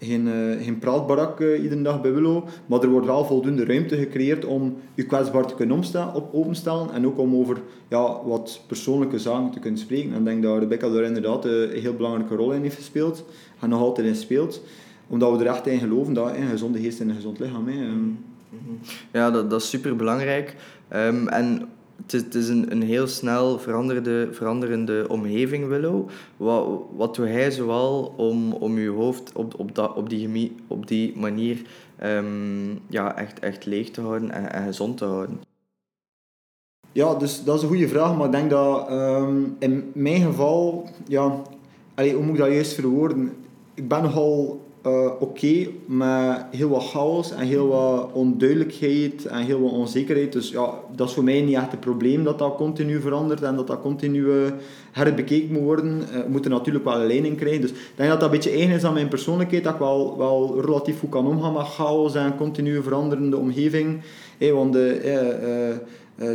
[0.03, 3.97] geen, uh, geen praatbarak uh, iedere dag bij Willow, maar er wordt wel voldoende ruimte
[3.97, 9.19] gecreëerd om je kwetsbaar te kunnen op openstellen en ook om over ja, wat persoonlijke
[9.19, 10.11] zaken te kunnen spreken.
[10.11, 13.25] En ik denk dat Rebecca daar inderdaad uh, een heel belangrijke rol in heeft gespeeld
[13.59, 14.61] en nog altijd in speelt,
[15.07, 17.67] omdat we er echt in geloven dat een gezonde geest en een gezond lichaam.
[17.67, 17.73] Hè.
[19.11, 20.55] Ja, dat, dat is super belangrijk.
[20.95, 21.67] Um, en
[22.07, 26.09] het is, een, een heel snel veranderde, veranderende omgeving, Willow.
[26.37, 31.17] Wat, wat doe hij zoal om, om je hoofd op, op, op, die, op die
[31.17, 31.61] manier
[32.03, 35.41] um, ja, echt, echt leeg te houden en, gezond te houden?
[36.91, 40.89] Ja, dus dat is een goede vraag, maar ik denk dat um, in mijn geval,
[41.07, 41.41] ja,
[41.95, 43.33] allee, hoe moet ik dat juist verwoorden?
[43.73, 49.61] Ik ben nogal uh, oké, met heel wat chaos en heel wat onduidelijkheid en heel
[49.61, 50.31] wat onzekerheid.
[50.31, 53.55] Dus ja, dat is voor mij niet echt het probleem dat dat continu verandert en
[53.55, 54.51] dat dat continu uh,
[54.91, 56.01] herbekeken moet worden.
[56.13, 57.61] Uh, moeten natuurlijk wel een leiding krijgen.
[57.61, 60.17] Dus ik denk dat dat een beetje eigen is aan mijn persoonlijkheid, dat ik wel,
[60.17, 64.01] wel relatief goed kan omgaan met chaos en continu veranderende omgeving.
[64.37, 65.81] Hey, want de,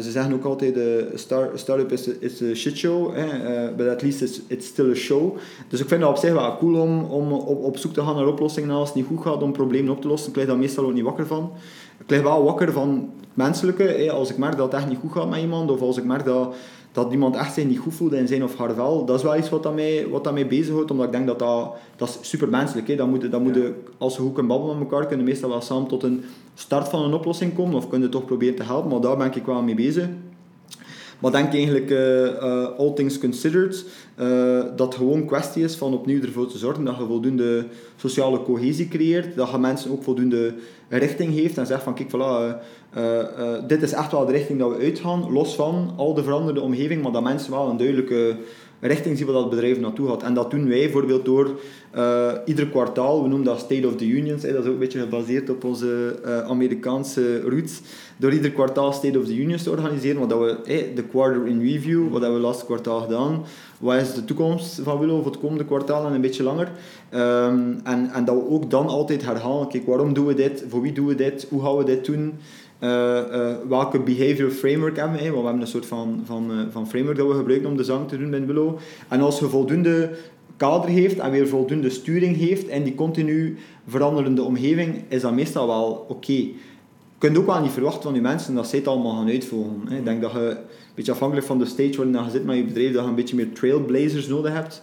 [0.03, 3.27] ze zeggen ook altijd, de uh, start, startup is, is a shit show, hè,
[3.69, 5.37] uh, but at least it's, still a show.
[5.69, 8.17] Dus ik vind het op zich wel cool om, om op, op zoek te gaan
[8.17, 10.31] naar oplossingen als het niet goed gaat om problemen op te lossen.
[10.31, 11.53] Ik lig daar meestal ook niet wakker van.
[11.99, 14.11] Ik lig wel wakker van menselijke.
[14.13, 16.25] Als ik merk dat het echt niet goed gaat met iemand, of als ik merk
[16.25, 16.55] dat,
[16.93, 19.37] dat iemand echt zich niet goed voelt in zijn of haar vel, dat is wel
[19.37, 22.29] iets wat, dat mij, wat dat mij bezighoudt, omdat ik denk dat dat, dat is
[22.29, 22.97] super menselijk is.
[22.97, 23.59] Dat moet, dat moet,
[23.99, 26.25] als we goed kunnen babbelen met elkaar, kunnen meestal wel samen tot een
[26.55, 29.47] start van een oplossing komen, of kunnen toch proberen te helpen, maar daar ben ik
[29.47, 30.09] wel mee bezig.
[31.19, 33.85] Maar denk eigenlijk, uh, all things considered,
[34.21, 38.89] uh, dat gewoon kwestie is van opnieuw ervoor te zorgen dat je voldoende sociale cohesie
[38.89, 40.55] creëert, dat je mensen ook voldoende
[40.89, 42.57] richting geeft en zegt van kijk, voilà,
[43.67, 47.03] dit is echt wel de richting dat we uitgaan, los van al de veranderde omgeving,
[47.03, 48.37] maar dat mensen wel een duidelijke
[48.81, 50.23] richting zien waar dat bedrijf naartoe gaat.
[50.23, 51.61] En dat doen wij bijvoorbeeld door
[51.97, 55.01] uh, ieder kwartaal, we noemen dat State of the Unions, dat is ook een beetje
[55.01, 57.81] gebaseerd op onze uh, Amerikaanse roots,
[58.17, 61.61] door ieder kwartaal State of the Unions te organiseren, wat dat we, de quarter in
[61.61, 63.45] review, wat hebben we laatste kwartaal gedaan,
[63.79, 66.69] wat is de toekomst van Willow voor het komende kwartaal en een beetje langer.
[67.15, 70.83] Um, en, en dat we ook dan altijd herhalen, kijk, waarom doen we dit, voor
[70.83, 72.39] wie doen we dit, hoe gaan we dit doen,
[73.69, 75.23] welke behavior framework hebben we?
[75.23, 77.85] Want we hebben een soort van, van, uh, van framework dat we gebruiken om de
[77.85, 78.79] zang te doen bij Willow.
[79.09, 80.11] En als je voldoende
[80.57, 85.67] kader heeft en weer voldoende sturing heeft in die continu veranderende omgeving, is dat meestal
[85.67, 86.13] wel oké.
[86.13, 86.55] Okay.
[87.21, 89.93] Je kunt ook wel niet verwachten van je mensen dat zij het allemaal gaan uitvoeren.
[89.97, 92.65] Ik denk dat je, een beetje afhankelijk van de stage waarin je zit met je
[92.65, 94.83] bedrijf, dat je een beetje meer trailblazers nodig hebt.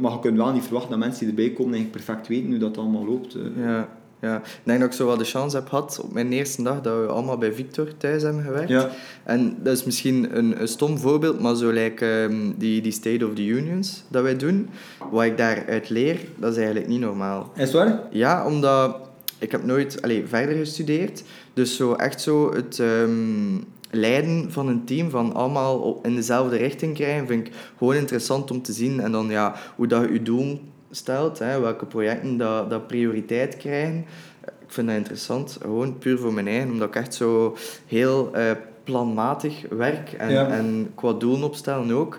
[0.00, 2.58] Maar je kunt wel niet verwachten dat mensen die erbij komen eigenlijk perfect weten hoe
[2.58, 3.36] dat allemaal loopt.
[3.56, 3.88] Ja.
[4.20, 6.80] Ja, ik denk dat ik zo wel de chance heb gehad op mijn eerste dag
[6.80, 8.68] dat we allemaal bij Victor thuis hebben gewerkt.
[8.68, 8.90] Ja.
[9.24, 13.26] En dat is misschien een, een stom voorbeeld, maar zo lijkt um, die, die State
[13.26, 14.68] of the Unions dat wij doen,
[15.10, 17.52] wat ik daaruit leer, dat is eigenlijk niet normaal.
[17.54, 18.00] Is waar?
[18.10, 18.96] Ja, omdat
[19.38, 21.22] ik heb nooit allez, verder gestudeerd.
[21.54, 26.94] Dus zo echt zo het um, leiden van een team, van allemaal in dezelfde richting
[26.94, 29.00] krijgen, vind ik gewoon interessant om te zien.
[29.00, 30.60] En dan ja, hoe dat je je doel
[30.98, 34.04] stelt, hè, welke projecten dat, dat prioriteit krijgen.
[34.44, 37.56] Ik vind dat interessant, gewoon puur voor mijn eigen, omdat ik echt zo
[37.86, 38.50] heel uh,
[38.84, 42.18] planmatig werk en, en qua doelen opstellen ook.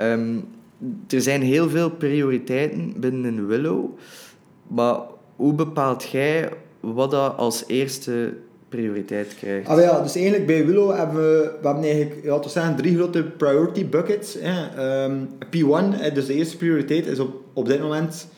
[0.00, 0.48] Um,
[1.08, 3.98] er zijn heel veel prioriteiten binnen Willow,
[4.66, 4.96] maar
[5.36, 6.48] hoe bepaalt jij
[6.80, 8.32] wat dat als eerste
[8.68, 9.68] prioriteit krijgt.
[9.68, 13.22] Ah, ja, dus eigenlijk bij Willow hebben we, we hebben eigenlijk, ja, zeggen, drie grote
[13.22, 14.36] priority buckets.
[14.40, 15.04] Hè.
[15.04, 18.28] Um, P1, dus de eerste prioriteit, is op, op dit moment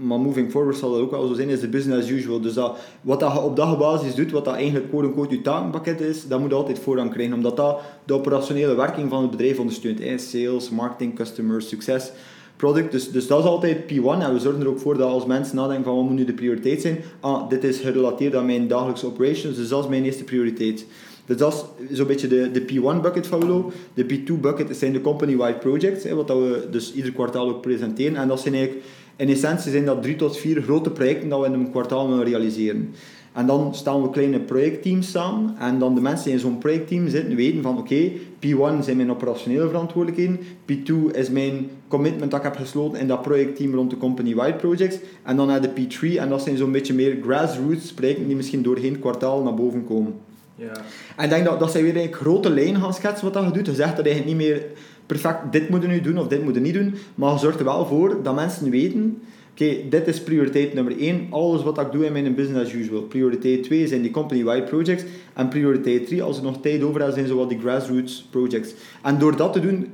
[0.00, 2.40] maar moving forward zal dat ook wel zo zijn, is de business as usual.
[2.40, 6.00] Dus dat, wat dat je op dag basis doet, wat dat eigenlijk quote-unquote je takenpakket
[6.00, 9.58] is, dat moet je altijd voorrang krijgen, omdat dat de operationele werking van het bedrijf
[9.58, 10.20] ondersteunt.
[10.20, 12.10] Sales, marketing, customer, succes,
[12.56, 12.92] product.
[12.92, 15.56] Dus, dus dat is altijd P1 en we zorgen er ook voor dat als mensen
[15.56, 19.06] nadenken van wat moet nu de prioriteit zijn, ah, dit is gerelateerd aan mijn dagelijkse
[19.06, 20.86] operations, dus dat is mijn eerste prioriteit.
[21.28, 23.70] Dus dat is zo'n beetje de, de P1 bucket van Willow.
[23.94, 27.60] De P2 bucket zijn de company-wide projects, hè, wat dat we dus ieder kwartaal ook
[27.60, 28.16] presenteren.
[28.16, 28.84] En dat zijn eigenlijk
[29.16, 32.24] in essentie zijn dat drie tot vier grote projecten dat we in een kwartaal willen
[32.24, 32.94] realiseren.
[33.32, 35.54] En dan staan we kleine projectteams samen.
[35.58, 38.10] En dan de mensen die in zo'n projectteam zitten weten van oké,
[38.46, 40.38] P1 zijn mijn operationele verantwoordelijkheden.
[40.72, 44.98] P2 is mijn commitment dat ik heb gesloten in dat projectteam rond de company-wide projects.
[45.22, 46.18] En dan naar de P3.
[46.18, 50.14] En dat zijn zo'n beetje meer grassroots projecten die misschien doorheen kwartaal naar boven komen.
[50.58, 50.72] Ja.
[51.16, 53.50] En ik denk dat, dat zij weer een grote lijn gaan schetsen wat dat je
[53.50, 53.66] doet.
[53.66, 54.62] Je zegt dat eigenlijk niet meer
[55.06, 56.94] perfect, dit moeten nu doen of dit moeten niet doen.
[57.14, 59.22] Maar je zorgt er wel voor dat mensen weten,
[59.60, 61.26] oké, dit is prioriteit nummer 1.
[61.30, 63.02] Alles wat ik doe in mijn business as usual.
[63.02, 65.04] Prioriteit 2 zijn die company-wide projects.
[65.34, 68.74] En prioriteit 3, als er nog tijd over is, zijn zo wat die grassroots projects.
[69.02, 69.86] En door dat te doen,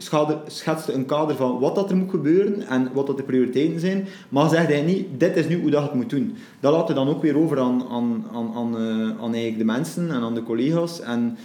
[0.46, 4.06] schetst een kader van wat dat er moet gebeuren en wat dat de prioriteiten zijn.
[4.28, 6.36] Maar zeg hij niet, dit is nu hoe dat het moet doen.
[6.60, 9.64] Dat laat je dan ook weer over aan, aan, aan, aan, uh, aan eigenlijk de
[9.64, 11.00] mensen en aan de collega's.
[11.00, 11.36] En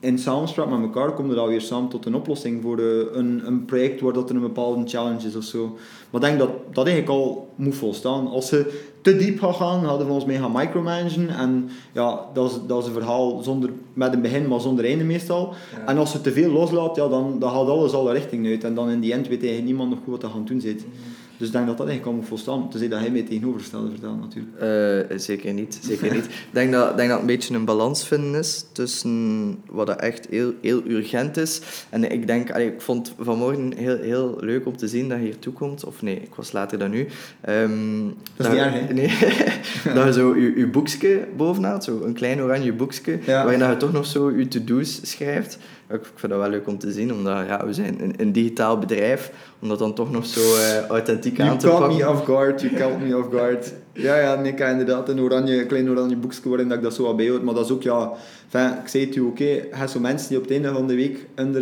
[0.00, 3.42] in samenspraak met elkaar komen we dan weer samen tot een oplossing voor de, een,
[3.46, 5.76] een project waar dat er een bepaalde challenge is of zo.
[6.10, 8.28] Maar ik denk dat dat eigenlijk al moet volstaan.
[8.28, 11.28] Als ze te diep gaan gaan, hadden we ons mee gaan micromanagen.
[11.28, 15.04] En ja, dat is, dat is een verhaal zonder, met een begin, maar zonder einde
[15.04, 15.54] meestal.
[15.86, 18.64] En als ze te veel loslaat, ja, dan, dan gaat alles alle richting uit.
[18.64, 20.86] En dan in die end weet eigenlijk niemand nog goed wat er gaan doen zit.
[20.86, 21.17] Mhm.
[21.38, 22.70] Dus ik denk dat dat eigenlijk al moet volstaan.
[22.70, 25.10] Te dat hij mij tegenovergestelde vertelt natuurlijk.
[25.10, 25.78] Uh, zeker niet.
[25.82, 26.24] Zeker niet.
[26.24, 30.26] Ik denk dat, denk dat een beetje een balans vinden is tussen wat dat echt
[30.30, 31.60] heel, heel urgent is.
[31.90, 35.24] En ik denk, allee, ik vond vanmorgen heel, heel leuk om te zien dat je
[35.24, 35.84] hier toe komt.
[35.84, 37.06] Of nee, ik was later dan nu.
[37.48, 38.92] Um, dat is niet erg, hè?
[38.98, 39.94] Nee.
[39.94, 43.44] dat je zo je, je boekje bovenaan, zo een klein oranje boekje, ja.
[43.44, 45.58] waarin je toch nog zo je to-do's schrijft.
[45.90, 48.78] Ik, vind dat wel leuk om te zien, omdat ja, we zijn een, een digitaal
[48.78, 51.96] bedrijf, om dat dan toch nog zo uh, authentiek aan te pakken.
[51.96, 53.72] You caught me off guard, you caught me off guard.
[53.92, 56.94] Ja, ja, nee, ik heb inderdaad een oranje, klein oranje boekje waarin dat ik dat
[56.94, 58.12] zo wat bijhoud, maar dat is ook, ja,
[58.44, 60.94] enfin, ik zei het u, oké, okay, zo mensen die op het einde van de
[60.94, 61.52] week een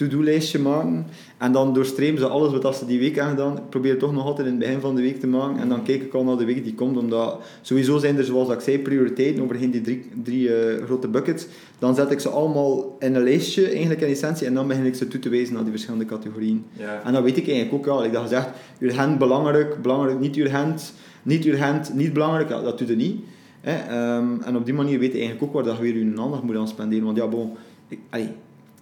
[0.00, 1.06] to-do-lijstje maken,
[1.38, 3.56] en dan doorstreamen ze alles wat ze die week hebben gedaan.
[3.56, 5.60] Ik probeer het toch nog altijd in het begin van de week te maken.
[5.60, 6.96] En dan kijk ik al naar de week die komt.
[6.96, 11.46] Omdat sowieso zijn er, zoals ik zei, prioriteiten overheen die drie, drie uh, grote buckets.
[11.78, 14.46] Dan zet ik ze allemaal in een lijstje, eigenlijk in essentie.
[14.46, 16.64] En dan begin ik ze toe te wijzen naar die verschillende categorieën.
[16.72, 17.02] Ja.
[17.04, 18.48] En dan weet ik eigenlijk ook, ja, ik dat gezegd,
[18.80, 22.48] urgent belangrijk, belangrijk, niet urgent, niet urgent, niet belangrijk.
[22.48, 23.20] Ja, dat doet het niet.
[23.64, 26.42] Um, en op die manier weet je eigenlijk ook waar dat je weer je aandacht
[26.42, 27.04] moet aan spenderen.
[27.04, 27.52] Want ja, bon,
[27.88, 27.98] ik,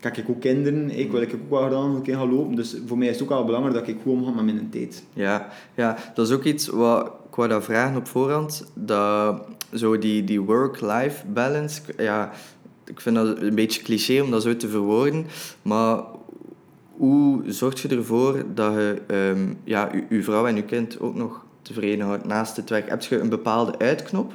[0.00, 2.54] kijk ik ook kinderen, ik wil ik ook wel gedaan hoe ik gaan lopen.
[2.54, 5.04] Dus voor mij is het ook wel belangrijk dat ik goed omga met mijn tijd.
[5.12, 8.70] Ja, ja, dat is ook iets wat ik wou dat vragen op voorhand.
[8.74, 12.30] Dat, zo die, die work-life balance, ja,
[12.84, 15.26] ik vind dat een beetje cliché om dat zo te verwoorden,
[15.62, 16.02] maar
[16.96, 21.44] hoe zorg je ervoor dat je um, ja, je, vrouw en je kind ook nog
[21.62, 22.88] tevreden houdt naast het werk?
[22.88, 24.32] Heb je een bepaalde uitknop?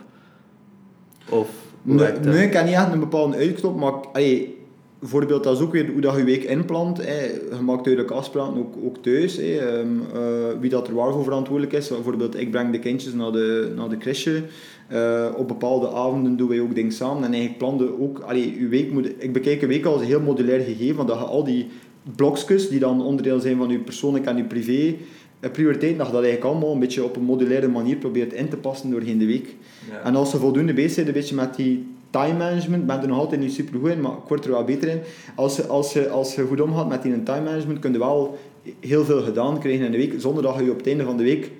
[1.30, 1.49] Of
[1.82, 4.62] nee, nee, ik heb niet echt een bepaalde uitknop, maar allee,
[5.04, 6.98] bijvoorbeeld, dat is ook weer hoe dat je week inplant.
[6.98, 7.22] Hè.
[7.24, 9.38] Je maakt duidelijk afspraken, ook, ook thuis.
[9.38, 9.58] Hè.
[9.58, 11.88] Ehm, eh, wie dat er waarvoor verantwoordelijk is.
[11.88, 14.44] Bijvoorbeeld, ik breng de kindjes naar de, naar de crèche.
[14.92, 17.24] Uh, op bepaalde avonden doen wij ook dingen samen.
[17.24, 18.20] En eigenlijk plande ook...
[18.20, 20.96] Allee, uw week moet, ik bekijk een week als een heel modulair gegeven.
[20.96, 21.68] Want dat je al die
[22.16, 24.96] blokjes, die dan onderdeel zijn van je persoonlijk en je privé...
[25.39, 28.50] Eh, prioriteit dat je dat eigenlijk allemaal een beetje op een modulaire manier probeert in
[28.50, 29.56] te passen doorheen de week.
[30.04, 33.17] En als ze voldoende bezig zijn een beetje met die time management, ben er nog
[33.17, 34.99] altijd niet super goed in, maar ik word er wel beter in.
[35.36, 38.38] Als je, als je, als je goed omgaat met die time management, kun je wel
[38.80, 41.23] heel veel gedaan krijgen in de week, zonder dat je op het einde van de
[41.23, 41.52] week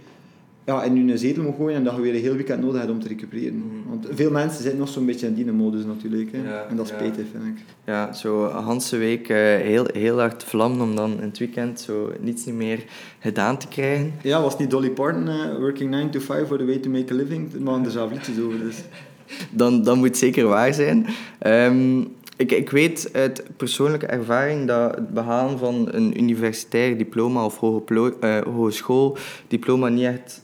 [0.66, 2.92] ja, in je zetel moet gooien en dat je weer een heel weekend nodig hebt
[2.92, 3.58] om te recupereren.
[3.58, 3.90] Mhm.
[3.90, 6.32] Want veel mensen zitten nog zo'n beetje in die modus natuurlijk.
[6.32, 6.38] Hè.
[6.70, 6.98] en dat is ja.
[7.14, 7.64] vind ik.
[7.86, 12.12] Ja, zo Hanse week uh, heel, heel hard vlammen om dan in het weekend zo
[12.20, 12.84] niets niet meer
[13.20, 14.14] gedaan te krijgen.
[14.22, 17.14] Ja, was niet Dolly Parton, uh, working 9 to 5 for the way to make
[17.14, 17.60] a living?
[17.60, 18.78] Maar er zelf liedjes over, dus
[19.52, 21.06] dan, dan moet zeker waar zijn.
[21.40, 22.02] Ehm,
[22.38, 28.42] ik, ik weet uit persoonlijke ervaring dat het behalen van een universitair diploma of uh,
[28.42, 30.42] hogeschooldiploma niet echt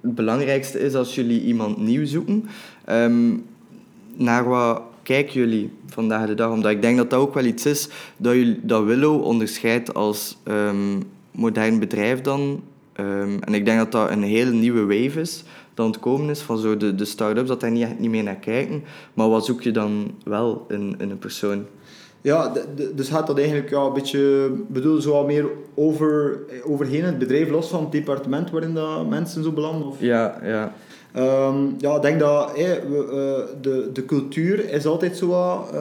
[0.00, 2.48] het belangrijkste is als jullie iemand nieuw zoeken.
[2.84, 3.36] Ehm,
[4.14, 6.50] naar wat kijken jullie vandaag de dag?
[6.50, 10.38] Omdat ik denk dat dat ook wel iets is dat, jullie, dat Willow onderscheidt als
[10.44, 12.62] um, modern bedrijf dan
[13.40, 16.76] en ik denk dat dat een hele nieuwe wave is dat ontkomen is van zo
[16.76, 18.82] de, de start-ups, dat daar niet, niet meer naar kijken.
[19.14, 21.64] Maar wat zoek je dan wel in, in een persoon?
[22.22, 22.52] Ja,
[22.94, 27.50] dus gaat dat eigenlijk ja, een beetje, bedoel, zo wat meer over, overheen het bedrijf,
[27.50, 29.88] los van het departement waarin dat mensen zo belanden?
[29.88, 30.00] Of?
[30.00, 30.74] Ja, ja.
[31.16, 35.70] Um, ja, ik denk dat hey, we, uh, de, de cultuur is altijd zo wat
[35.74, 35.80] uh,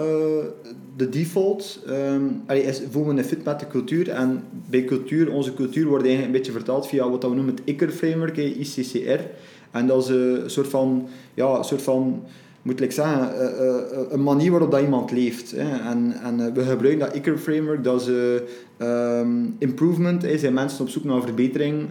[0.96, 1.80] de default.
[1.90, 4.10] Um, allee, is, voelen we een fit met de cultuur.
[4.10, 7.62] En bij cultuur, onze cultuur wordt eigenlijk een beetje vertaald via wat we noemen het
[7.66, 9.20] ICR-framework, ICCR.
[9.72, 12.24] En dat is een soort van, ja, een soort van
[12.62, 15.54] moet ik zeggen, eh, eh, eh, een manier waarop dat iemand leeft.
[15.54, 18.08] En, en we gebruiken dat ICR framework, dat is
[18.82, 20.38] um, improvement, hè.
[20.38, 21.90] zijn mensen op zoek naar verbetering.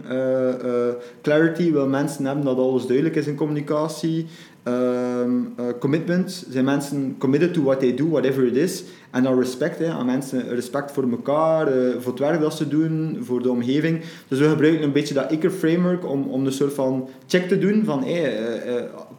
[1.21, 4.25] clarity wil mensen hebben dat alles duidelijk is in communicatie.
[4.63, 8.83] Um, commitment, zijn mensen committed to what they do, whatever it is.
[9.11, 11.67] En dan respect, hè, aan mensen respect voor elkaar,
[11.99, 14.01] voor het werk dat ze doen, voor de omgeving.
[14.27, 17.59] Dus we gebruiken een beetje dat ICR framework om, om een soort van check te
[17.59, 18.39] doen van hey,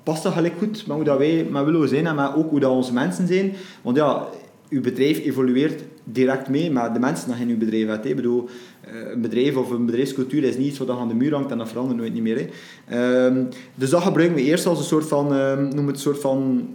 [0.02, 2.70] past dat gelijk goed met hoe dat wij willen zijn en met ook hoe dat
[2.70, 3.52] onze mensen zijn.
[3.82, 4.28] Want ja,
[4.68, 8.06] uw bedrijf evolueert direct mee met de mensen die in uw bedrijf hebt.
[8.06, 8.48] Ik bedoel,
[8.80, 11.58] eh, een bedrijf of een bedrijfscultuur is niet iets wat aan de muur hangt en
[11.58, 12.48] dat verandert nooit niet meer.
[12.86, 13.26] Hè.
[13.26, 16.20] Um, dus dat gebruiken we eerst als een soort van, um, noem het een soort
[16.20, 16.68] van,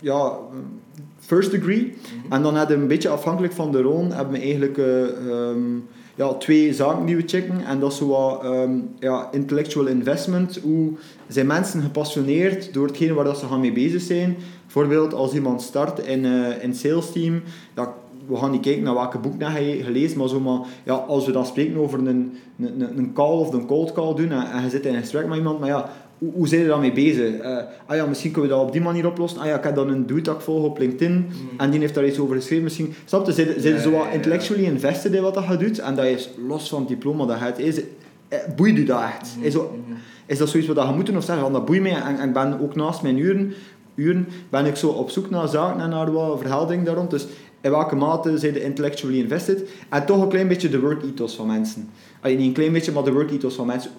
[0.00, 0.32] ja,
[1.18, 1.82] first degree.
[2.22, 2.32] Mhm.
[2.32, 4.76] En dan hebben we een beetje afhankelijk van de rol, hebben we eigenlijk...
[4.76, 5.84] Uh, um,
[6.18, 7.64] ja, twee zaken die we checken.
[7.66, 10.58] En dat is zo wat um, ja, intellectual investment.
[10.62, 10.92] Hoe
[11.28, 14.36] zijn mensen gepassioneerd door hetgene waar dat ze gaan mee bezig zijn?
[14.62, 17.42] Bijvoorbeeld als iemand start in, uh, in het sales team.
[17.74, 17.94] Ja,
[18.28, 21.26] we gaan niet kijken naar welke boek heb je gelezen, maar, zo maar ja, als
[21.26, 24.62] we dan spreken over een, een, een call of een cold call doen en, en
[24.62, 27.42] je zit in een gesprek met iemand, maar ja, hoe, hoe zijn je daarmee bezig?
[27.42, 27.56] Uh,
[27.86, 29.40] ah ja, misschien kunnen we dat op die manier oplossen.
[29.40, 31.58] Ah ja, ik heb dan een dude dat volg op LinkedIn mm.
[31.58, 32.64] en die heeft daar iets over geschreven.
[32.64, 35.94] Misschien, snap je, zijn, zijn zo wat intellectually invested in wat dat je doet en
[35.94, 37.58] dat is los van het diploma dat je hebt.
[37.58, 37.80] Is,
[38.28, 39.36] eh, boeit je dat echt?
[39.36, 39.44] Mm.
[39.44, 39.94] Is, zo, mm.
[40.26, 42.32] is dat zoiets wat je moet doen of zeggen van dat boeit mij en, ik
[42.32, 43.52] ben ook naast mijn uren,
[43.94, 47.10] uren ben ik zo op zoek naar zaken en naar wat verheldering daar rond.
[47.10, 47.26] Dus
[47.60, 49.70] in welke mate zijn de intellectually invested?
[49.88, 51.90] En toch een klein beetje de work ethos van mensen.
[52.20, 53.90] Allee, niet een klein beetje, maar de work ethos van mensen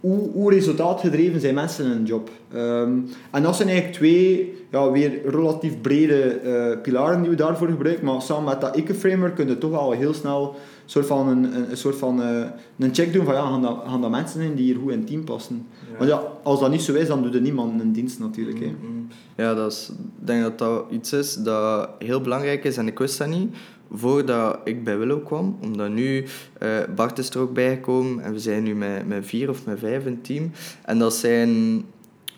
[0.00, 2.30] hoe, hoe resultaatgedreven zijn mensen in een job?
[2.54, 7.68] Um, en dat zijn eigenlijk twee ja, weer relatief brede uh, pilaren die we daarvoor
[7.68, 10.54] gebruiken, maar samen met dat ICE-framework kun je toch al heel snel
[10.86, 12.44] soort van een, een, soort van, uh,
[12.78, 14.98] een check doen van ja, gaan dat, gaan dat mensen in die hier goed in
[14.98, 15.66] het team passen?
[15.90, 15.98] Ja.
[15.98, 18.58] Want ja, als dat niet zo is, dan doet er niemand een dienst natuurlijk.
[18.58, 18.66] Hè.
[18.66, 19.08] Mm-hmm.
[19.36, 19.88] Ja, dat is,
[20.20, 23.54] ik denk dat dat iets is dat heel belangrijk is en ik wist dat niet
[23.92, 25.58] voordat ik bij Willow kwam.
[25.62, 26.24] Omdat nu,
[26.62, 29.78] uh, Bart is er ook bijgekomen en we zijn nu met, met vier of met
[29.78, 30.50] vijf een team.
[30.84, 31.82] En dat zijn,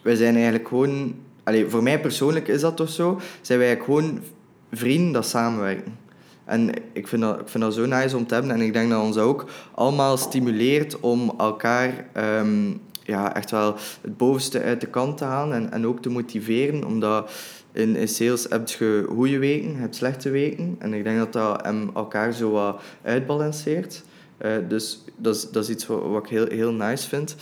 [0.03, 4.01] wij zijn eigenlijk gewoon, allez, voor mij persoonlijk is dat toch zo, zijn wij eigenlijk
[4.01, 4.21] gewoon
[4.73, 6.07] vrienden dat samenwerken.
[6.49, 8.53] En ik vind, dat, ik vind dat zo nice om te hebben.
[8.53, 9.45] En ik denk dat ons ook
[9.75, 12.07] allemaal stimuleert om elkaar
[12.41, 15.57] um, ja, echt wel het bovenste uit de kant te halen.
[15.57, 16.85] En, en ook te motiveren.
[16.85, 17.31] Omdat
[17.73, 20.77] in, in sales heb je goede weken, je slechte weken.
[20.79, 24.03] En ik denk dat dat elkaar zo wat uitbalanceert.
[24.45, 27.37] Uh, dus dat is, dat is iets wat, wat ik heel, heel nice vind.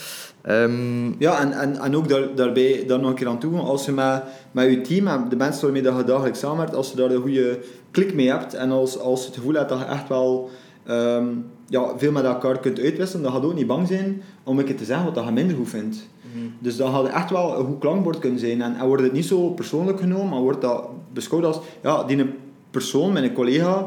[0.49, 3.85] Um, ja, en, en, en ook daar, daarbij dan nog een keer aan toe, als
[3.85, 4.23] je met,
[4.53, 7.59] met je team en de mensen waarmee je dagelijks samenwerkt, als je daar een goede
[7.91, 10.51] klik mee hebt en als, als je het gevoel hebt dat je echt wel
[10.89, 14.59] um, ja, veel met elkaar kunt uitwisselen, dan ga je ook niet bang zijn om
[14.59, 16.09] een keer te zeggen wat je minder goed vindt.
[16.33, 16.47] Mhm.
[16.59, 18.63] Dus dan had echt wel een goed klankbord kunnen zijn.
[18.63, 22.25] En, en wordt het niet zo persoonlijk genomen, maar wordt dat beschouwd als, ja, die
[22.71, 23.87] persoon, mijn collega,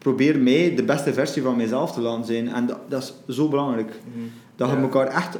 [0.00, 2.48] probeer mij de beste versie van mijzelf te laten zijn.
[2.48, 3.88] En dat, dat is zo belangrijk.
[3.88, 4.24] Mhm.
[4.56, 5.38] Dat je elkaar echt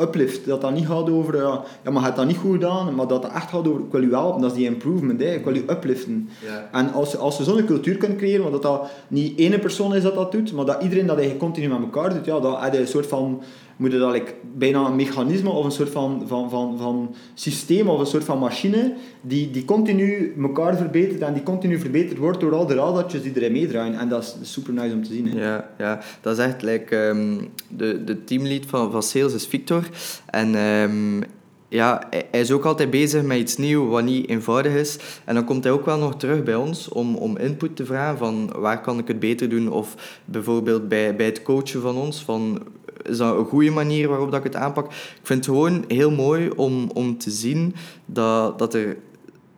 [0.00, 0.46] uplift.
[0.46, 3.06] Dat dat niet gaat over, ja, ja maar je hebt dat niet goed gedaan, maar
[3.06, 5.34] dat het echt gaat over, ik wil je wel dat is die improvement, hè.
[5.34, 6.28] ik wil je upliften.
[6.72, 10.02] En als, als je zo'n cultuur kunt creëren, want dat dat niet één persoon is
[10.02, 12.72] dat dat doet, maar dat iedereen dat eigenlijk continu met elkaar doet, ja, dan heb
[12.72, 13.42] je een soort van
[13.82, 17.88] moet je dat like, bijna een mechanisme of een soort van, van, van, van systeem
[17.88, 22.40] of een soort van machine die, die continu elkaar verbetert en die continu verbeterd wordt
[22.40, 23.98] door al de radartjes die erin meedraaien.
[23.98, 25.34] En dat is super nice om te zien.
[25.34, 29.88] Ja, ja, dat is echt like, um, de, de teamlead van, van sales is Victor.
[30.26, 31.22] En um,
[31.68, 34.98] ja, hij is ook altijd bezig met iets nieuws wat niet eenvoudig is.
[35.24, 38.18] En dan komt hij ook wel nog terug bij ons om, om input te vragen
[38.18, 39.70] van waar kan ik het beter doen.
[39.70, 42.62] Of bijvoorbeeld bij, bij het coachen van ons, van
[43.02, 44.86] is dat een goede manier waarop dat ik het aanpak.
[44.86, 47.74] Ik vind het gewoon heel mooi om, om te zien
[48.06, 48.96] dat, dat er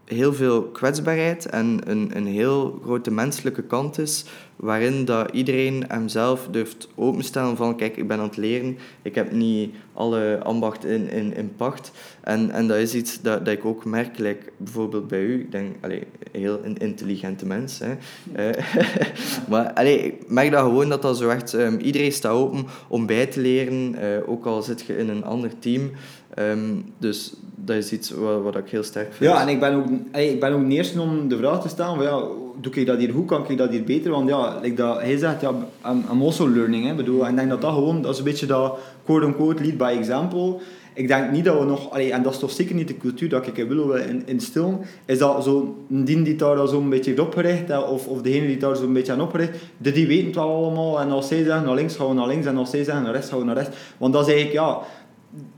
[0.05, 4.25] heel veel kwetsbaarheid en een, een heel grote menselijke kant is
[4.57, 9.33] waarin dat iedereen hemzelf durft openstellen van kijk, ik ben aan het leren, ik heb
[9.33, 11.93] niet alle ambacht in, in, in pacht.
[12.21, 15.53] En, en dat is iets dat, dat ik ook merk, like, bijvoorbeeld bij u, ik
[15.53, 16.03] denk, allee,
[16.33, 17.79] heel een intelligente mens.
[17.79, 17.95] Hè.
[18.33, 18.65] Eh,
[19.51, 23.07] maar allee, ik merk dat gewoon dat dat zo echt, um, iedereen staat open om
[23.07, 25.91] bij te leren, uh, ook al zit je in een ander team.
[26.39, 29.31] Um, dus dat is iets wat, wat ik heel sterk vind.
[29.31, 29.87] Ja, en ik ben ook,
[30.21, 32.23] ik ben ook de eerste om de vraag te stellen van ja,
[32.61, 34.11] doe ik dat hier goed, kan ik dat hier beter?
[34.11, 35.53] Want ja, like dat, hij zegt, ja,
[35.87, 36.87] I'm, also learning.
[36.87, 39.77] Hè, bedoel, en ik denk dat dat gewoon, dat is een beetje dat quote-unquote lead
[39.77, 40.57] by example.
[40.95, 43.29] Ik denk niet dat we nog, allee, en dat is toch zeker niet de cultuur
[43.29, 47.23] dat ik wil in, instillen, is dat zo'n dien die daar zo een beetje heeft
[47.23, 50.35] opgericht, of, of degene die daar zo een beetje aan opgericht, die, die weten het
[50.35, 51.01] wel allemaal.
[51.01, 52.47] En als zij zeggen naar links, gaan we naar links.
[52.47, 53.77] En als zij zeggen naar rechts, gaan we naar rechts.
[53.99, 54.79] Want dat is eigenlijk, ja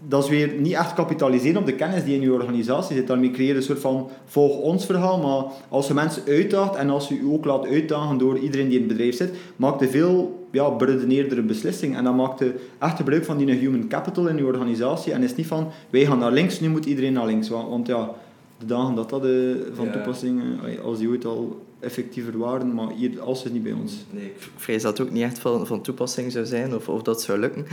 [0.08, 3.06] dat is weer niet echt kapitaliseren op de kennis die in je organisatie zit.
[3.06, 5.18] Daarmee creëer je een soort van volg ons verhaal.
[5.18, 8.78] Maar als je mensen uitdaagt en als je je ook laat uitdagen door iedereen die
[8.78, 11.98] in het bedrijf zit, maakt je veel ja, beredeneerdere beslissingen.
[11.98, 15.12] En dan maakt je echt gebruik van die human capital in je organisatie.
[15.12, 17.48] En is niet van wij gaan naar links, nu moet iedereen naar links.
[17.48, 18.10] Want, want ja,
[18.58, 20.42] de dagen dat dat uh, van toepassing,
[20.84, 23.92] als die ooit al effectiever waren, maar hier, als het niet bij ons.
[24.10, 27.02] Nee, ik vrees dat het ook niet echt van, van toepassing zou zijn, of, of
[27.02, 27.66] dat zou lukken.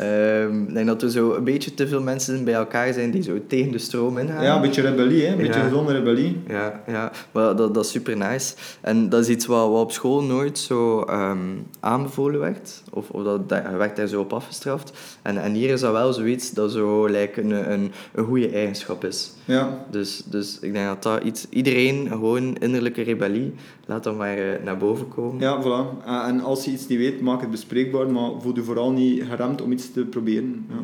[0.00, 3.22] Um, ik denk dat er zo een beetje te veel mensen bij elkaar zijn die
[3.22, 4.44] zo tegen de stroom ingaan.
[4.44, 5.32] Ja, een beetje rebellie, hè?
[5.32, 6.40] een beetje gezonde rebellie.
[6.48, 7.12] Ja, ja.
[7.32, 8.54] maar dat, dat is super nice.
[8.80, 13.22] En dat is iets wat, wat op school nooit zo um, aanbevolen werd, of, of
[13.24, 14.92] dat, dat werd daar zo op afgestraft.
[15.22, 19.04] En, en hier is dat wel zoiets dat zo like, een, een, een goede eigenschap
[19.04, 19.32] is.
[19.44, 19.84] Ja.
[19.90, 21.46] Dus, dus ik denk dat dat iets...
[21.50, 23.52] Iedereen gewoon innerlijke rebellie,
[23.86, 25.40] laat dat maar uh, naar boven komen.
[25.40, 26.06] Ja, voilà.
[26.06, 29.24] Uh, en als je iets niet weet, maak het bespreekbaar, maar voel je vooral niet
[29.24, 30.66] geremd om iets te proberen.
[30.68, 30.76] Ja.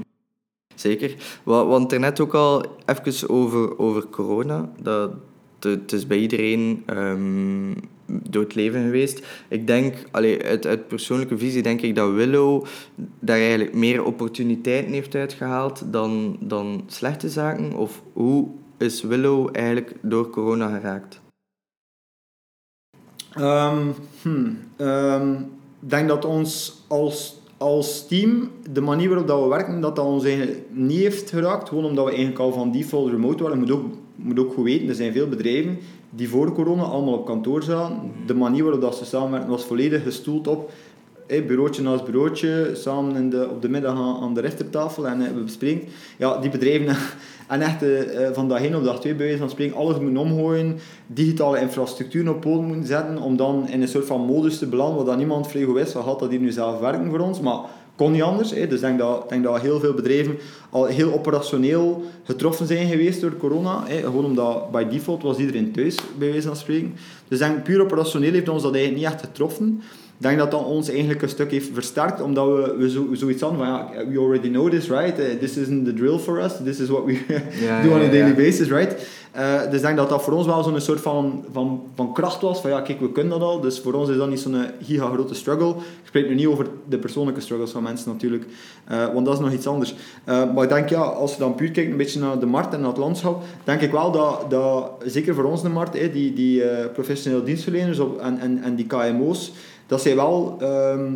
[0.74, 1.14] Zeker.
[1.44, 4.72] Want er net ook al even over, over corona.
[4.82, 5.12] Dat,
[5.60, 7.74] het is bij iedereen um,
[8.06, 9.26] door het leven geweest.
[9.48, 12.64] Ik denk, allee, uit, uit persoonlijke visie denk ik dat Willow
[13.18, 17.72] daar eigenlijk meer opportuniteiten heeft uitgehaald dan, dan slechte zaken.
[17.72, 18.48] Of hoe
[18.78, 21.22] is Willow eigenlijk door corona geraakt?
[23.40, 23.94] Um,
[25.78, 30.24] denk dat ons als, als team, de manier waarop dat we werken, dat dat ons
[30.24, 31.68] eigenlijk niet heeft geraakt.
[31.68, 33.58] Gewoon omdat we eigenlijk al van default remote waren.
[33.58, 33.84] Je moet ook,
[34.16, 35.78] moet ook goed weten, er zijn veel bedrijven
[36.10, 38.12] die voor corona allemaal op kantoor zaten.
[38.26, 40.70] De manier waarop dat ze samenwerken was volledig gestoeld op
[41.26, 45.20] hey, bureautje naast bureautje, samen in de, op de middag aan, aan de rechtertafel en
[45.20, 45.88] uh, we bespreken.
[46.18, 46.86] Ja, die bedrijven
[47.48, 48.00] en echt uh,
[48.32, 52.40] van dag 1 op dag 2 bij van spreken alles moeten omgooien, digitale infrastructuur op
[52.40, 55.48] poten moeten zetten, om dan in een soort van modus te belanden, waar dan niemand
[55.48, 57.40] vrij van had dat hier nu zelf werken voor ons.
[57.40, 57.58] Maar
[57.96, 58.50] kon niet anders.
[58.50, 58.66] Hè.
[58.66, 60.38] Dus ik denk dat, denk dat heel veel bedrijven
[60.70, 63.82] al heel operationeel getroffen zijn geweest door corona.
[63.86, 63.96] Hè.
[63.96, 66.94] Gewoon omdat bij default was iedereen thuis, bij van spreken.
[67.28, 69.82] Dus denk puur operationeel heeft ons dat eigenlijk niet echt getroffen.
[70.16, 73.42] Ik denk dat dat ons eigenlijk een stuk heeft versterkt, omdat we, we zo, zoiets
[73.42, 75.18] hadden van, ja, we already know this, right?
[75.18, 77.20] Uh, this isn't the drill for us, this is what we
[77.82, 79.06] do on a daily basis, right?
[79.36, 82.40] Uh, dus ik denk dat dat voor ons wel zo'n soort van, van, van kracht
[82.40, 84.56] was, van ja, kijk, we kunnen dat al, dus voor ons is dat niet zo'n
[84.82, 85.68] giga grote struggle.
[85.68, 88.44] Ik spreek nu niet over de persoonlijke struggles van mensen natuurlijk,
[88.90, 89.94] uh, want dat is nog iets anders.
[90.24, 92.80] maar ik denk, ja, als je dan puur kijkt een beetje naar de markt en
[92.80, 96.62] naar het landschap, denk ik wel dat, dat zeker voor ons de markt, die, die
[96.92, 99.52] professionele dienstverleners op, en, en, en die KMO's,
[99.86, 101.12] dat zij wel ehm,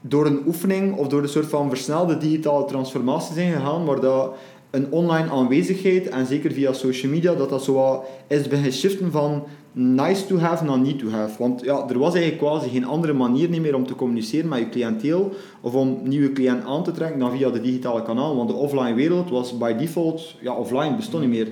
[0.00, 4.34] door een oefening of door een soort van versnelde digitale transformatie zijn gegaan, waar dat
[4.70, 9.12] een online aanwezigheid, en zeker via social media, dat dat zo wat is beginnen shiften
[9.12, 9.42] van
[9.72, 11.38] nice to have naar need to have.
[11.38, 14.68] Want ja, er was eigenlijk quasi geen andere manier meer om te communiceren met je
[14.68, 18.36] cliënteel of om nieuwe cliënten aan te trekken dan via de digitale kanaal.
[18.36, 21.48] Want de offline wereld was by default, ja, offline bestond niet meer.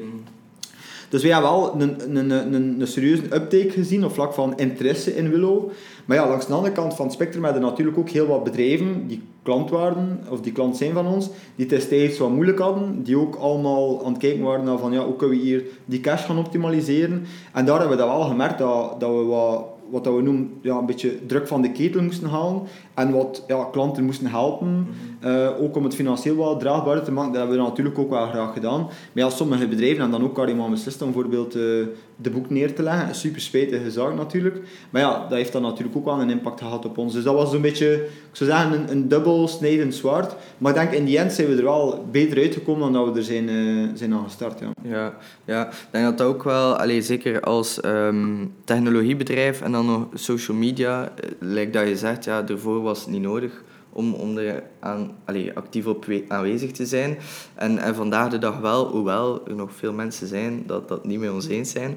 [1.08, 5.16] Dus wij hebben wel een, een, een, een serieuze uptake gezien op vlak van interesse
[5.16, 5.70] in Willow.
[6.09, 9.06] Maar ja, langs de andere kant van het spectrum hebben natuurlijk ook heel wat bedrijven
[9.06, 13.18] die klant waren, of die klant zijn van ons, die destijds wat moeilijk hadden, die
[13.18, 16.24] ook allemaal aan het kijken waren naar van ja, hoe kunnen we hier die cash
[16.24, 17.24] gaan optimaliseren.
[17.52, 20.50] En daar hebben we dat wel gemerkt dat, dat we wat wat dat we noemen,
[20.61, 22.62] ja, een beetje druk van de ketel moesten halen.
[22.99, 24.68] En wat ja, klanten moesten helpen.
[24.68, 25.30] Mhm.
[25.30, 27.32] Eh, ook om het financieel wat draagbaarder te maken.
[27.32, 28.80] Dat hebben we natuurlijk ook wel graag gedaan.
[28.80, 31.86] Maar ja, sommige bedrijven hebben dan ook carrément beslist om bijvoorbeeld uh,
[32.16, 33.09] de boek neer te leggen.
[33.09, 34.61] Een super spijtige zaak natuurlijk.
[34.90, 37.12] Maar ja, dat heeft dan natuurlijk ook wel een impact gehad op ons.
[37.12, 40.34] Dus dat was een beetje, ik zou zeggen, een, een dubbel snijdend zwaard.
[40.59, 43.18] Maar ik denk in die end zijn we er wel beter uitgekomen dan dat we
[43.18, 44.61] er zijn, uh, zijn aan gestart.
[44.61, 44.70] Ja.
[44.82, 49.86] Ja, ja, ik denk dat dat ook wel, allez, zeker als um, technologiebedrijf en dan
[49.86, 53.62] nog social media, lijkt dat je zegt, ja, ervoor was niet nodig
[53.93, 57.18] om, om er aan, allee, actief op aanwezig te zijn.
[57.55, 61.20] En, en vandaag de dag wel, hoewel er nog veel mensen zijn dat dat niet
[61.20, 61.91] met ons eens zijn.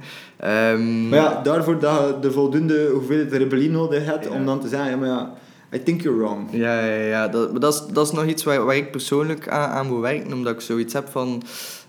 [0.73, 4.67] Um, maar ja, daarvoor dat je de voldoende hoeveelheid rebellie nodig hebt om dan te
[4.67, 5.33] zeggen, ja, maar ja,
[5.73, 6.47] I think you're wrong.
[6.51, 7.27] Ja, ja, ja.
[7.27, 10.33] Dat, dat, is, dat is nog iets waar, waar ik persoonlijk aan, aan moet werken,
[10.33, 11.43] omdat ik zoiets heb van...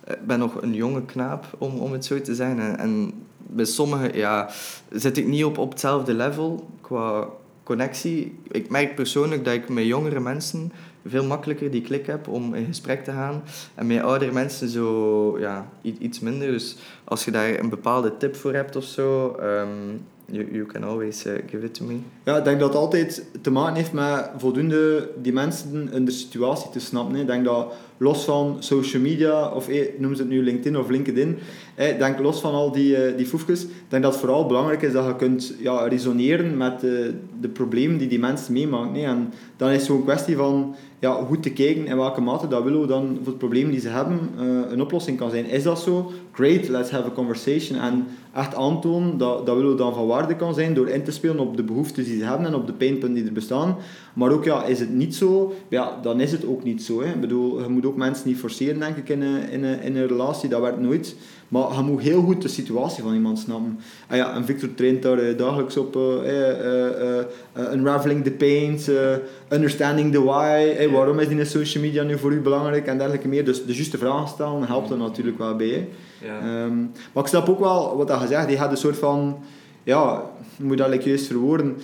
[0.07, 2.61] Ik ben nog een jonge knaap, om, om het zo te zijn.
[2.61, 4.51] En, en bij sommigen ja,
[4.91, 7.27] zit ik niet op, op hetzelfde level qua
[7.63, 8.39] connectie.
[8.51, 10.73] Ik merk persoonlijk dat ik met jongere mensen
[11.07, 13.43] veel makkelijker die klik heb om in gesprek te gaan.
[13.75, 16.51] En met oudere mensen zo ja, iets minder.
[16.51, 20.85] Dus als je daar een bepaalde tip voor hebt of zo, um, you, you can
[20.85, 21.99] always uh, give it to me.
[22.25, 26.11] Ja, ik denk dat het altijd te maken heeft met voldoende die mensen in de
[26.11, 27.17] situatie te snappen.
[27.17, 27.73] Ik denk dat
[28.03, 31.39] los van social media, of eh, noem ze het nu LinkedIn of LinkedIn,
[31.75, 34.93] eh, denk los van al die, eh, die foefjes, denk dat het vooral belangrijk is
[34.93, 38.93] dat je kunt ja, resoneren met de, de problemen die die mensen meemaken.
[38.93, 39.05] Nee.
[39.05, 42.63] En dan is het zo'n kwestie van ja, goed te kijken in welke mate dat
[42.63, 45.47] willen we dan voor het probleem die ze hebben uh, een oplossing kan zijn.
[45.47, 46.13] Is dat zo?
[46.33, 47.79] Great, let's have a conversation.
[47.79, 51.39] En echt aantonen dat, dat willen dan van waarde kan zijn door in te spelen
[51.39, 53.77] op de behoeftes die ze hebben en op de pijnpunten die er bestaan.
[54.13, 55.53] Maar ook, ja, is het niet zo?
[55.69, 57.03] Ja, dan is het ook niet zo.
[57.03, 57.17] Hè.
[57.17, 60.49] Bedoel, je moet mensen niet forceren, denk ik, in een, in een, in een relatie.
[60.49, 61.17] Dat werkt nooit.
[61.49, 63.79] Maar je moet heel goed de situatie van iemand snappen.
[64.09, 68.91] Ah ja, en Victor traint daar uh, dagelijks op uh, uh, unraveling the pains,
[69.49, 70.89] understanding the why.
[70.91, 73.45] waarom is die social media nu voor u belangrijk en dergelijke meer.
[73.45, 75.89] Dus de juiste vragen stellen helpt er natuurlijk wel bij.
[76.19, 76.65] Ja.
[76.65, 78.49] Um, maar ik snap ook wel wat je zegt.
[78.49, 79.39] Die had een soort van...
[79.83, 80.23] Ja,
[80.57, 81.77] moet dat like, juist verwoorden.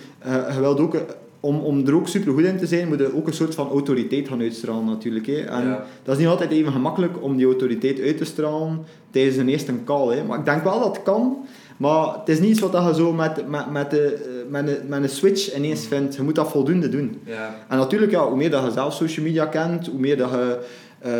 [0.53, 0.95] je wilt ook
[1.39, 3.69] om, om er ook super goed in te zijn, moet je ook een soort van
[3.69, 5.27] autoriteit gaan uitstralen natuurlijk.
[5.27, 5.39] Hè.
[5.39, 9.49] En dat is niet altijd even gemakkelijk om die autoriteit uit te stralen tijdens een
[9.49, 10.15] eerste call.
[10.15, 10.23] Hè.
[10.23, 11.37] Maar ik denk wel dat het kan.
[11.77, 15.03] Maar het is niet iets wat je zo met, met, met, de, met, een, met
[15.03, 16.15] een switch ineens vindt.
[16.15, 17.21] Je moet dat voldoende doen.
[17.23, 17.55] Ja.
[17.67, 20.59] En natuurlijk, ja, hoe meer dat je zelf social media kent, hoe meer dat je
[21.05, 21.11] uh,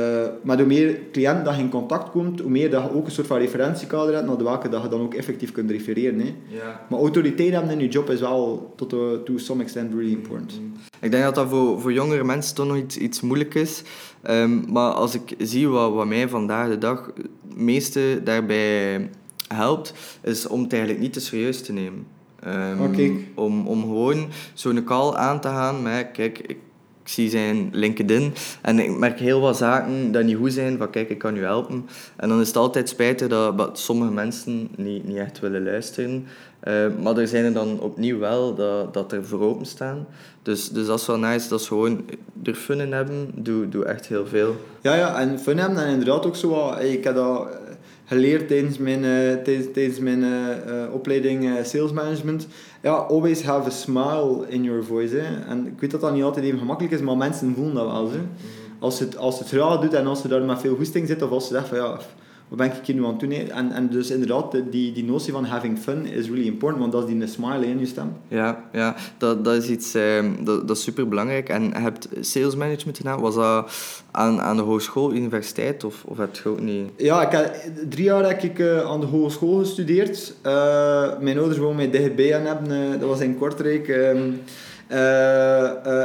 [0.41, 3.11] maar hoe meer cliënt dat je in contact komt, hoe meer dat je ook een
[3.11, 6.19] soort van referentiekader hebt naar de welke dat je dan ook effectief kunt refereren.
[6.19, 6.34] Hè.
[6.47, 6.86] Ja.
[6.89, 10.59] Maar autoriteit hebben in je job is wel tot uh, to some extent really important.
[10.59, 10.73] Mm.
[10.99, 13.84] Ik denk dat dat voor, voor jongere mensen toch nog iets, iets moeilijk is.
[14.30, 19.09] Um, maar als ik zie wat, wat mij vandaag de dag het meeste daarbij
[19.47, 22.05] helpt, is om het eigenlijk niet te serieus te nemen.
[22.47, 26.57] Um, om, om gewoon zo'n call aan te gaan met, kijk, ik
[27.10, 31.10] zie zijn LinkedIn en ik merk heel wat zaken die niet goed zijn, van kijk,
[31.10, 31.89] ik kan u helpen.
[32.16, 36.28] En dan is het altijd spijtig dat sommige mensen niet, niet echt willen luisteren.
[36.68, 40.07] Uh, maar er zijn er dan opnieuw wel dat, dat er voor open staan.
[40.41, 42.05] Dus, dus dat is wel nice, dat is gewoon
[42.43, 44.55] er fun in hebben, doe, doe echt heel veel.
[44.82, 47.47] Ja, ja, en fun hebben en inderdaad ook zo ik heb dat
[48.10, 52.47] geleerd tijdens mijn, uh, tijdens, tijdens mijn uh, opleiding sales management.
[52.82, 55.16] Ja, always have a smile in your voice.
[55.16, 55.45] Hè.
[55.49, 58.12] En ik weet dat dat niet altijd even gemakkelijk is, maar mensen voelen dat wel.
[58.12, 58.18] Hè.
[58.18, 58.26] Mhm.
[58.80, 59.49] Als het, als het
[59.82, 61.99] doet en als ze daar met veel goesting zit, of als ze zeggen van ja,
[62.50, 63.32] wat ben ik hier nu aan het doen?
[63.32, 67.10] En, en dus inderdaad, die, die notie van having fun is really important, want dat
[67.10, 68.14] is die smile in je stem.
[68.28, 71.50] Ja, ja dat, dat is iets uh, dat, dat is super belangrijk.
[71.50, 73.72] En je hebt sales management gedaan, was dat
[74.12, 76.89] aan, aan de hogeschool, universiteit of, of heb je ook niet?
[76.97, 77.56] Ja, ik heb,
[77.89, 80.34] drie jaar heb ik uh, aan de hogeschool gestudeerd.
[80.45, 83.88] Uh, mijn ouders wonen mij dichtbij en hebben, uh, dat was in Kortrijk.
[83.88, 84.32] Ehm,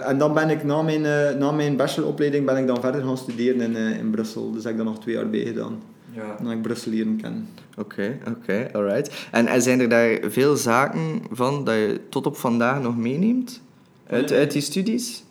[0.06, 1.02] en dan ben ik na mijn,
[1.38, 4.52] na mijn bacheloropleiding ben ik dan verder gaan studeren in, in Brussel.
[4.52, 6.36] Dus heb ik dan nog twee jaar bij gedaan ja.
[6.42, 7.48] dan ik Brussel leren kennen.
[7.78, 9.28] Oké, oké, alright.
[9.30, 13.62] En, en zijn er daar veel zaken van dat je tot op vandaag nog meeneemt?
[14.06, 15.24] Uit, uit die studies?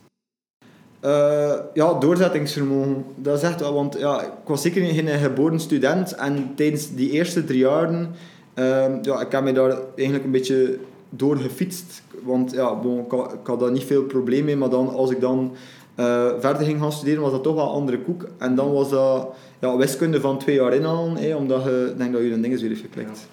[1.06, 3.06] Uh, ja, doorzettingsvermogen.
[3.16, 7.10] Dat is echt wel, want ja, ik was zeker geen geboren student en tijdens die
[7.10, 8.12] eerste drie jaren,
[8.56, 10.80] uh, ja, ik heb me daar eigenlijk een beetje
[11.10, 12.04] door gefietst.
[12.22, 15.12] Want ja, bon, ik, had, ik had daar niet veel probleem mee, maar dan, als
[15.12, 15.56] ik dan
[15.96, 18.26] uh, verder ging gaan studeren, was dat toch wel een andere koek.
[18.38, 22.22] En dan was dat ja, wiskunde van twee jaar inhalen, hé, omdat je denkt dat
[22.22, 23.28] je een ding is weer heeft geklikt.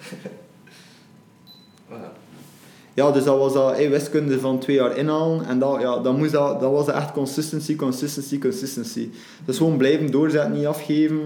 [1.89, 2.11] Ja.
[3.03, 5.45] ja, dus dat was dat, hé, wiskunde van twee jaar inhalen.
[5.45, 9.09] En dat, ja, dat, moest dat, dat was echt consistency, consistency, consistency.
[9.45, 11.19] Dus gewoon blijven doorzetten, niet afgeven.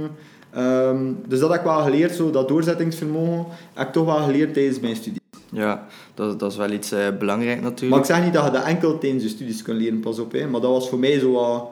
[0.58, 4.54] Um, dus dat heb ik wel geleerd, zo, dat doorzettingsvermogen, heb ik toch wel geleerd
[4.54, 5.22] tijdens mijn studie.
[5.56, 7.92] Ja, dat, dat is wel iets uh, belangrijk natuurlijk.
[7.92, 10.32] Maar ik zeg niet dat je dat enkel tijdens je studies kunt leren, pas op.
[10.32, 10.48] Hè.
[10.48, 11.68] Maar dat was voor mij zo wat...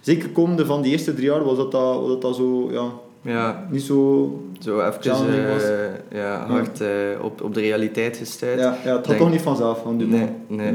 [0.00, 2.70] Zeker komende van die eerste drie jaar was dat, dat, was dat, dat zo...
[2.72, 2.90] Ja,
[3.22, 3.66] ja.
[3.70, 4.42] Niet zo...
[4.58, 6.88] Zo even uh, ja, hard uh,
[7.22, 8.58] op, op de realiteit gestuurd.
[8.58, 10.08] Ja, ja het had toch niet vanzelf van doen.
[10.08, 10.72] Nee, nee.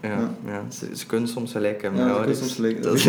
[0.00, 0.64] Ja, ja.
[0.70, 2.00] Ze, ze, kunnen soms gelijk hebben.
[2.00, 3.08] Ja, ze kunnen soms gelijk dat...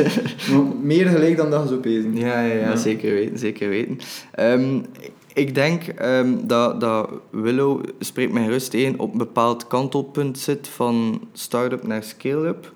[0.81, 2.17] Meer gelijk dan dat ze zo pezen.
[2.25, 3.39] Ja, ja, ja, zeker weten.
[3.39, 3.97] Zeker weten.
[4.39, 4.85] Um,
[5.35, 10.67] ik denk um, dat, dat Willow, spreekt mij gerust in, op een bepaald kantelpunt zit
[10.67, 12.73] van start-up naar scale-up.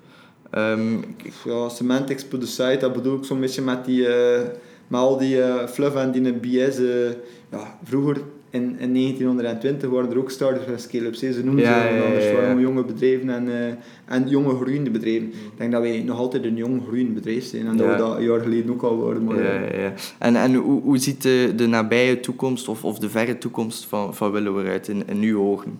[0.54, 1.04] Um,
[1.44, 4.40] ja, semantics de site, dat bedoel ik zo'n beetje met, die, uh,
[4.88, 6.78] met al die uh, fluff en die BS.
[6.78, 7.10] Uh,
[7.50, 11.18] ja, vroeger in, in 1920 waren er ook starters van scale-ups.
[11.18, 12.24] Ze noemden ja, ze anders.
[12.24, 13.66] Ja, waren jonge bedrijven en, uh,
[14.04, 15.28] en jonge groeiende bedrijven.
[15.28, 18.16] Ik denk dat wij nog altijd een jong groeiend bedrijf zijn en dat we dat
[18.16, 19.24] een jaar geleden ook al waren.
[19.24, 19.92] Maar, ja, ja.
[20.18, 24.14] En, en hoe, hoe ziet de, de nabije toekomst of, of de verre toekomst van,
[24.14, 25.78] van Willow eruit in, in uw ogen?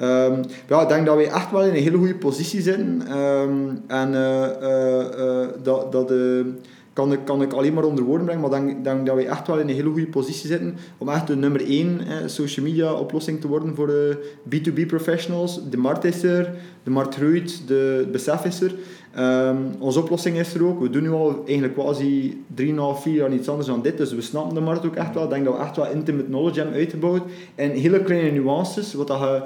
[0.00, 3.18] Um, ja, ik denk dat wij echt wel in een hele goede positie zitten.
[3.18, 6.52] Um, en uh, uh, dat, dat de
[6.96, 9.46] kan ik, kan ik alleen maar onder woorden brengen, maar denk, denk dat wij echt
[9.46, 12.92] wel in een hele goede positie zitten om echt de nummer 1 eh, social media
[12.92, 15.60] oplossing te worden voor de B2B professionals.
[15.70, 17.18] De markt is er, de markt
[17.66, 18.74] de besef is er.
[19.18, 20.80] Um, onze oplossing is er ook.
[20.80, 22.64] We doen nu al eigenlijk quasi 3,5,
[23.00, 25.24] 4 jaar niets anders dan dit, dus we snappen de markt ook echt wel.
[25.24, 27.22] Ik denk dat we echt wel intimate knowledge hebben uitgebouwd.
[27.54, 29.42] En hele kleine nuances, wat dat je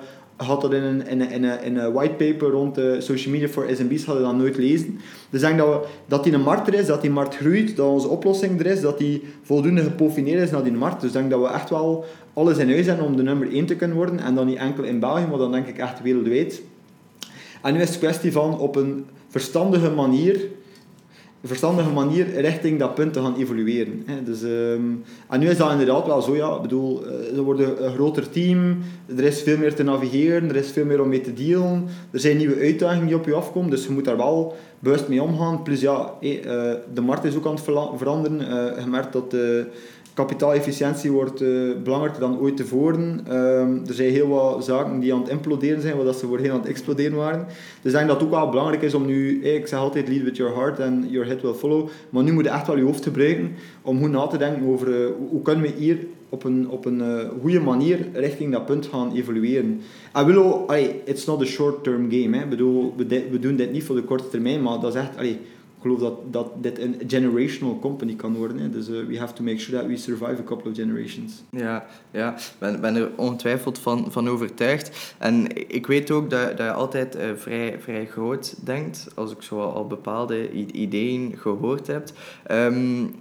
[0.47, 4.05] had dat in een, in een, in een, whitepaper rond de social media voor SMB's
[4.05, 5.01] hadden dat nooit lezen.
[5.31, 7.77] Dus ik denk dat, we, dat die een markt er is, dat die markt groeit,
[7.77, 11.01] dat onze oplossing er is, dat die voldoende geprofineerd is naar die markt.
[11.01, 13.67] Dus ik denk dat we echt wel alles in huis hebben om de nummer 1
[13.67, 14.19] te kunnen worden.
[14.19, 16.63] En dan niet enkel in België, maar dan denk ik echt wereldwijd.
[17.63, 20.41] En nu is het kwestie van op een verstandige manier
[21.49, 24.05] verstandige manier richting dat punt te gaan evolueren.
[24.25, 26.55] Dus, um, en nu is dat inderdaad wel zo, ja.
[26.55, 28.79] Ik bedoel, eh, er wordt een groter team,
[29.17, 32.21] er is veel meer te navigeren, er is veel meer om mee te dealen, er
[32.21, 35.63] zijn nieuwe uitdagingen die op je afkomen, dus je moet daar wel bewust mee omgaan.
[35.63, 36.39] Plus ja, eh,
[36.95, 37.65] de markt is ook aan het
[37.97, 38.41] veranderen.
[38.41, 39.67] Eh, je merkt dat de
[40.27, 43.37] kapitaalefficiëntie wordt uh, belangrijker dan ooit tevoren.
[43.37, 46.59] Um, er zijn heel wat zaken die aan het imploderen zijn, wat ze voorheen aan
[46.59, 47.47] het exploderen waren.
[47.83, 50.23] Dus ik denk dat het ook wel belangrijk is om nu, ik zeg altijd lead
[50.23, 52.83] with your heart and your head will follow, maar nu moet je echt wel je
[52.83, 53.53] hoofd gebruiken
[53.83, 55.99] om goed na te denken over uh, hoe kunnen we hier
[56.29, 57.03] op een, op een
[57.41, 59.81] goede manier richting dat punt gaan evolueren.
[60.13, 62.37] En allee, it's not a short-term game.
[62.37, 62.47] Hè.
[62.47, 65.39] Bedoel, we, we, doen dit niet voor de korte termijn, maar dat is echt...
[65.81, 68.59] ik geloof dat, dat dit een generational company kan worden.
[68.59, 68.71] Hè.
[68.71, 71.43] Dus uh, we have to make sure that we survive a couple of generations.
[71.51, 72.37] Ja, ja.
[72.59, 75.15] ben, ben er ongetwijfeld van, van overtuigd.
[75.19, 79.43] En ik weet ook dat, dat je altijd uh, vrij, vrij groot denkt, als ik
[79.43, 82.09] zo al bepaalde ideeën gehoord heb.
[82.51, 83.15] Um,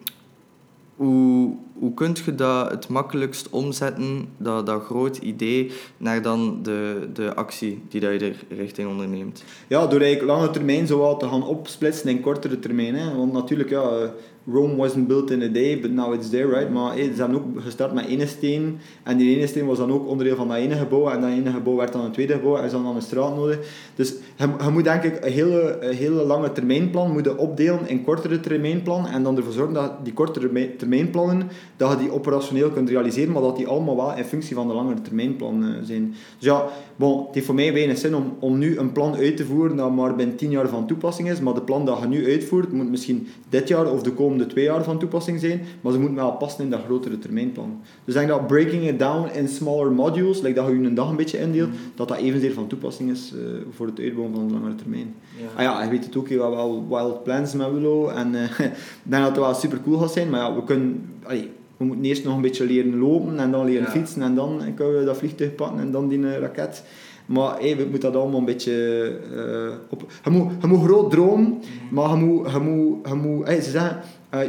[1.00, 7.10] hoe, hoe kun je dat het makkelijkst omzetten, dat, dat groot idee, naar dan de,
[7.14, 9.43] de actie die dat je er richting onderneemt?
[9.68, 13.18] Ja, door eigenlijk lange termijn zo te gaan opsplitsen in kortere termijn.
[13.18, 14.12] Want natuurlijk, ja,
[14.52, 16.70] Rome wasn't built in a day, but now it's there, right?
[16.70, 18.80] Maar hey, ze hebben ook gestart met één steen.
[19.04, 21.10] En die ene steen was dan ook onderdeel van dat ene gebouw.
[21.10, 22.58] En dat ene gebouw werd dan een tweede gebouw.
[22.58, 23.60] En ze hadden dan een straat nodig.
[23.95, 29.08] Dus je, moet denk ik een hele, hele lange termijnplan moeten opdelen in kortere termijnplan.
[29.08, 33.34] En dan ervoor zorgen dat die kortere termijnplannen, dat je die operationeel kunt realiseren.
[33.34, 36.10] Maar dat die allemaal wel in functie van de langere termijnplan eh, zijn.
[36.10, 36.66] Dus ja,
[37.00, 39.76] bon, het heeft voor mij weinig zin om, om nu een plan uit te voeren
[39.76, 41.39] dat maar binnen 10 jaar van toepassing is.
[41.39, 44.50] Maar de plan dat je nu uitvoert, moet misschien dit jaar of de komende de
[44.50, 47.82] twee jaar van toepassing zijn, maar ze moeten wel passen in dat grotere termijnplan.
[48.06, 51.10] Dus ik denk dat breaking it down in smaller modules, like dat je een dag
[51.10, 51.76] een beetje indeelt, mm.
[51.95, 53.41] dat dat evenzeer van toepassing is uh,
[53.72, 55.16] voor het uitbouwen van de langere termijn.
[55.38, 55.45] Ja.
[55.56, 58.43] Ah ja, je weet het ook, je hebt wel wild plans met Willow en uh,
[58.60, 58.72] ik
[59.04, 61.10] denk dat het wel super cool gaat zijn, maar ja, we kunnen...
[61.24, 64.61] Allee, we moeten eerst nog een beetje leren lopen en dan leren fietsen en dan
[64.75, 66.84] kunnen we dat vliegtuig pakken en dan die uh, raket.
[67.25, 70.11] Maar hey, we moeten dat allemaal een beetje uh, op...
[70.23, 71.59] Je moet, je moet groot dromen, mm.
[71.89, 72.51] maar je moet...
[72.51, 74.01] Je moet, je moet hey, ze zeggen,
[74.34, 74.39] uh,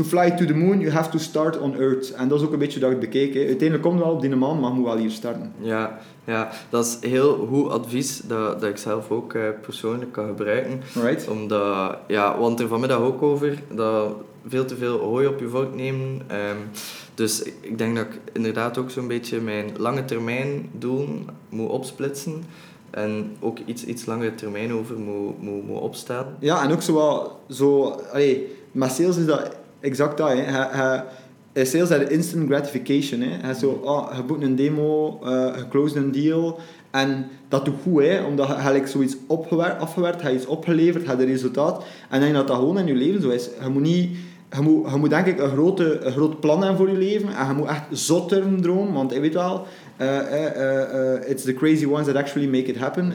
[0.00, 2.12] to fly to the moon, you have to start on Earth.
[2.12, 3.34] En dat is ook een beetje dat ik bekeek.
[3.34, 3.40] Hè.
[3.40, 5.52] Uiteindelijk komt het wel op die maan, maar moet wel hier starten.
[5.58, 10.26] Ja, ja, dat is heel goed advies dat, dat ik zelf ook uh, persoonlijk kan
[10.26, 10.82] gebruiken.
[11.02, 11.28] Right.
[11.28, 14.14] Omdat, ja, want er vanmiddag ook over dat
[14.46, 16.08] veel te veel hooi op je vork nemen.
[16.08, 16.70] Um,
[17.14, 22.44] dus ik denk dat ik inderdaad ook zo'n beetje mijn lange termijn doelen moet opsplitsen.
[22.90, 26.36] En ook iets, iets langere termijn over moet, moet, moet opstellen.
[26.38, 27.32] Ja, en ook zo wat...
[27.48, 30.28] Zo, allee, met sales is dat exact dat.
[30.28, 30.34] Hè.
[30.34, 31.04] Hij,
[31.52, 33.20] hij, sales is instant gratification.
[33.20, 33.36] Hè.
[33.40, 36.58] Hij zo, oh, je boekt een demo, uh, je close een deal.
[36.90, 41.20] En dat doet goed, hè, omdat je zoiets opgewerkt, afgewerkt, je iets opgeleverd, je hebt
[41.20, 41.84] een resultaat.
[42.08, 43.48] En dan dat dat gewoon in je leven zo is.
[43.62, 44.16] Je moet niet
[44.50, 47.28] je moet, je moet denk ik een, grote, een groot plan hebben voor je leven.
[47.36, 48.92] En je moet echt zotter dromen.
[48.92, 49.66] Want je weet wel,
[50.00, 53.12] uh, uh, it's the crazy ones that actually make it happen.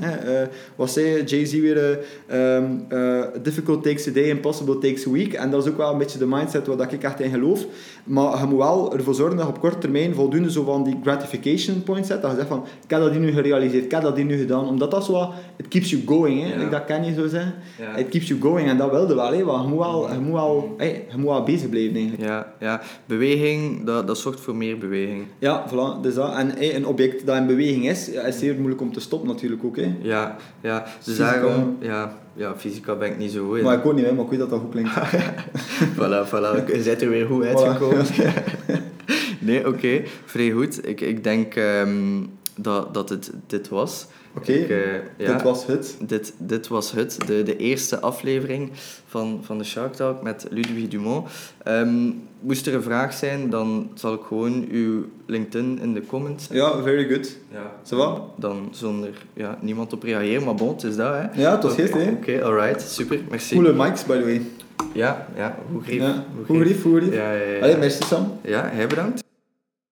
[0.75, 1.99] wat zei Jay-Z weer?
[2.33, 2.88] Um,
[3.41, 5.33] difficult takes a day, impossible takes a week.
[5.33, 7.65] En dat is ook wel een beetje de mindset waar ik echt in geloof.
[8.03, 10.99] Maar je moet wel ervoor zorgen dat je op korte termijn voldoende zo van die
[11.03, 12.21] gratification points zet.
[12.21, 14.67] Dat je zegt van, ik heb dat nu gerealiseerd, ik heb dat nu gedaan.
[14.67, 16.43] Omdat dat zo it keeps you going.
[16.43, 16.69] Hè?
[16.69, 17.53] dat kan je zo zeggen.
[17.97, 18.69] It keeps you going.
[18.69, 19.43] En dat wilde wel, hè?
[19.43, 22.23] want je moet wel, je moet wel, hey, je moet bezig blijven eigenlijk.
[22.23, 22.82] Ja, ja.
[23.05, 25.26] beweging, dat, dat zorgt voor meer beweging.
[25.39, 26.01] Ja, voilà.
[26.01, 26.36] Dus dat.
[26.36, 29.63] En hey, een object dat in beweging is, is zeer moeilijk om te stoppen natuurlijk
[29.63, 29.76] ook.
[29.76, 29.95] Hè.
[30.01, 30.84] Ja, ja.
[30.84, 31.32] Dus Fysica.
[31.32, 33.61] daarom, ja, ja, fysica ben ik niet zo goed.
[33.61, 34.91] Maar ik ook niet, hè, maar ik weet dat dat goed klinkt.
[35.97, 36.65] voilà, voilà.
[36.78, 38.05] Je bent er weer goed uitgekomen.
[39.39, 40.01] nee, oké.
[40.26, 40.88] Vrij goed.
[40.88, 42.23] Ik, ik denk ehm,
[42.55, 44.07] dat, dat het dit was.
[44.38, 45.33] Oké, eh, ja.
[45.33, 45.97] dit was het.
[45.99, 48.69] Dit, dit was het, de, de eerste aflevering
[49.05, 51.27] van, van de Shark Talk met Ludwig Dumont.
[51.63, 56.47] Ehm, moest er een vraag zijn, dan zal ik gewoon uw LinkedIn in de comments
[56.51, 57.38] Ja, very good.
[57.51, 57.71] Ja.
[57.83, 58.21] Va?
[58.38, 61.41] Dan zonder ja, niemand op reageren, maar bon, het is dat, hè.
[61.41, 62.11] Ja, het was Oké, hè.
[62.11, 63.55] Oké, alright, super, merci.
[63.55, 64.41] Coole mics, by the way.
[64.93, 66.01] Ja, ja, goed grief.
[66.01, 66.25] Ja.
[66.45, 67.13] Goed grief, goed grief.
[67.13, 67.59] Ja, ja, ja.
[67.59, 68.39] Allee, merci Sam.
[68.41, 69.24] Ja, hij bedankt.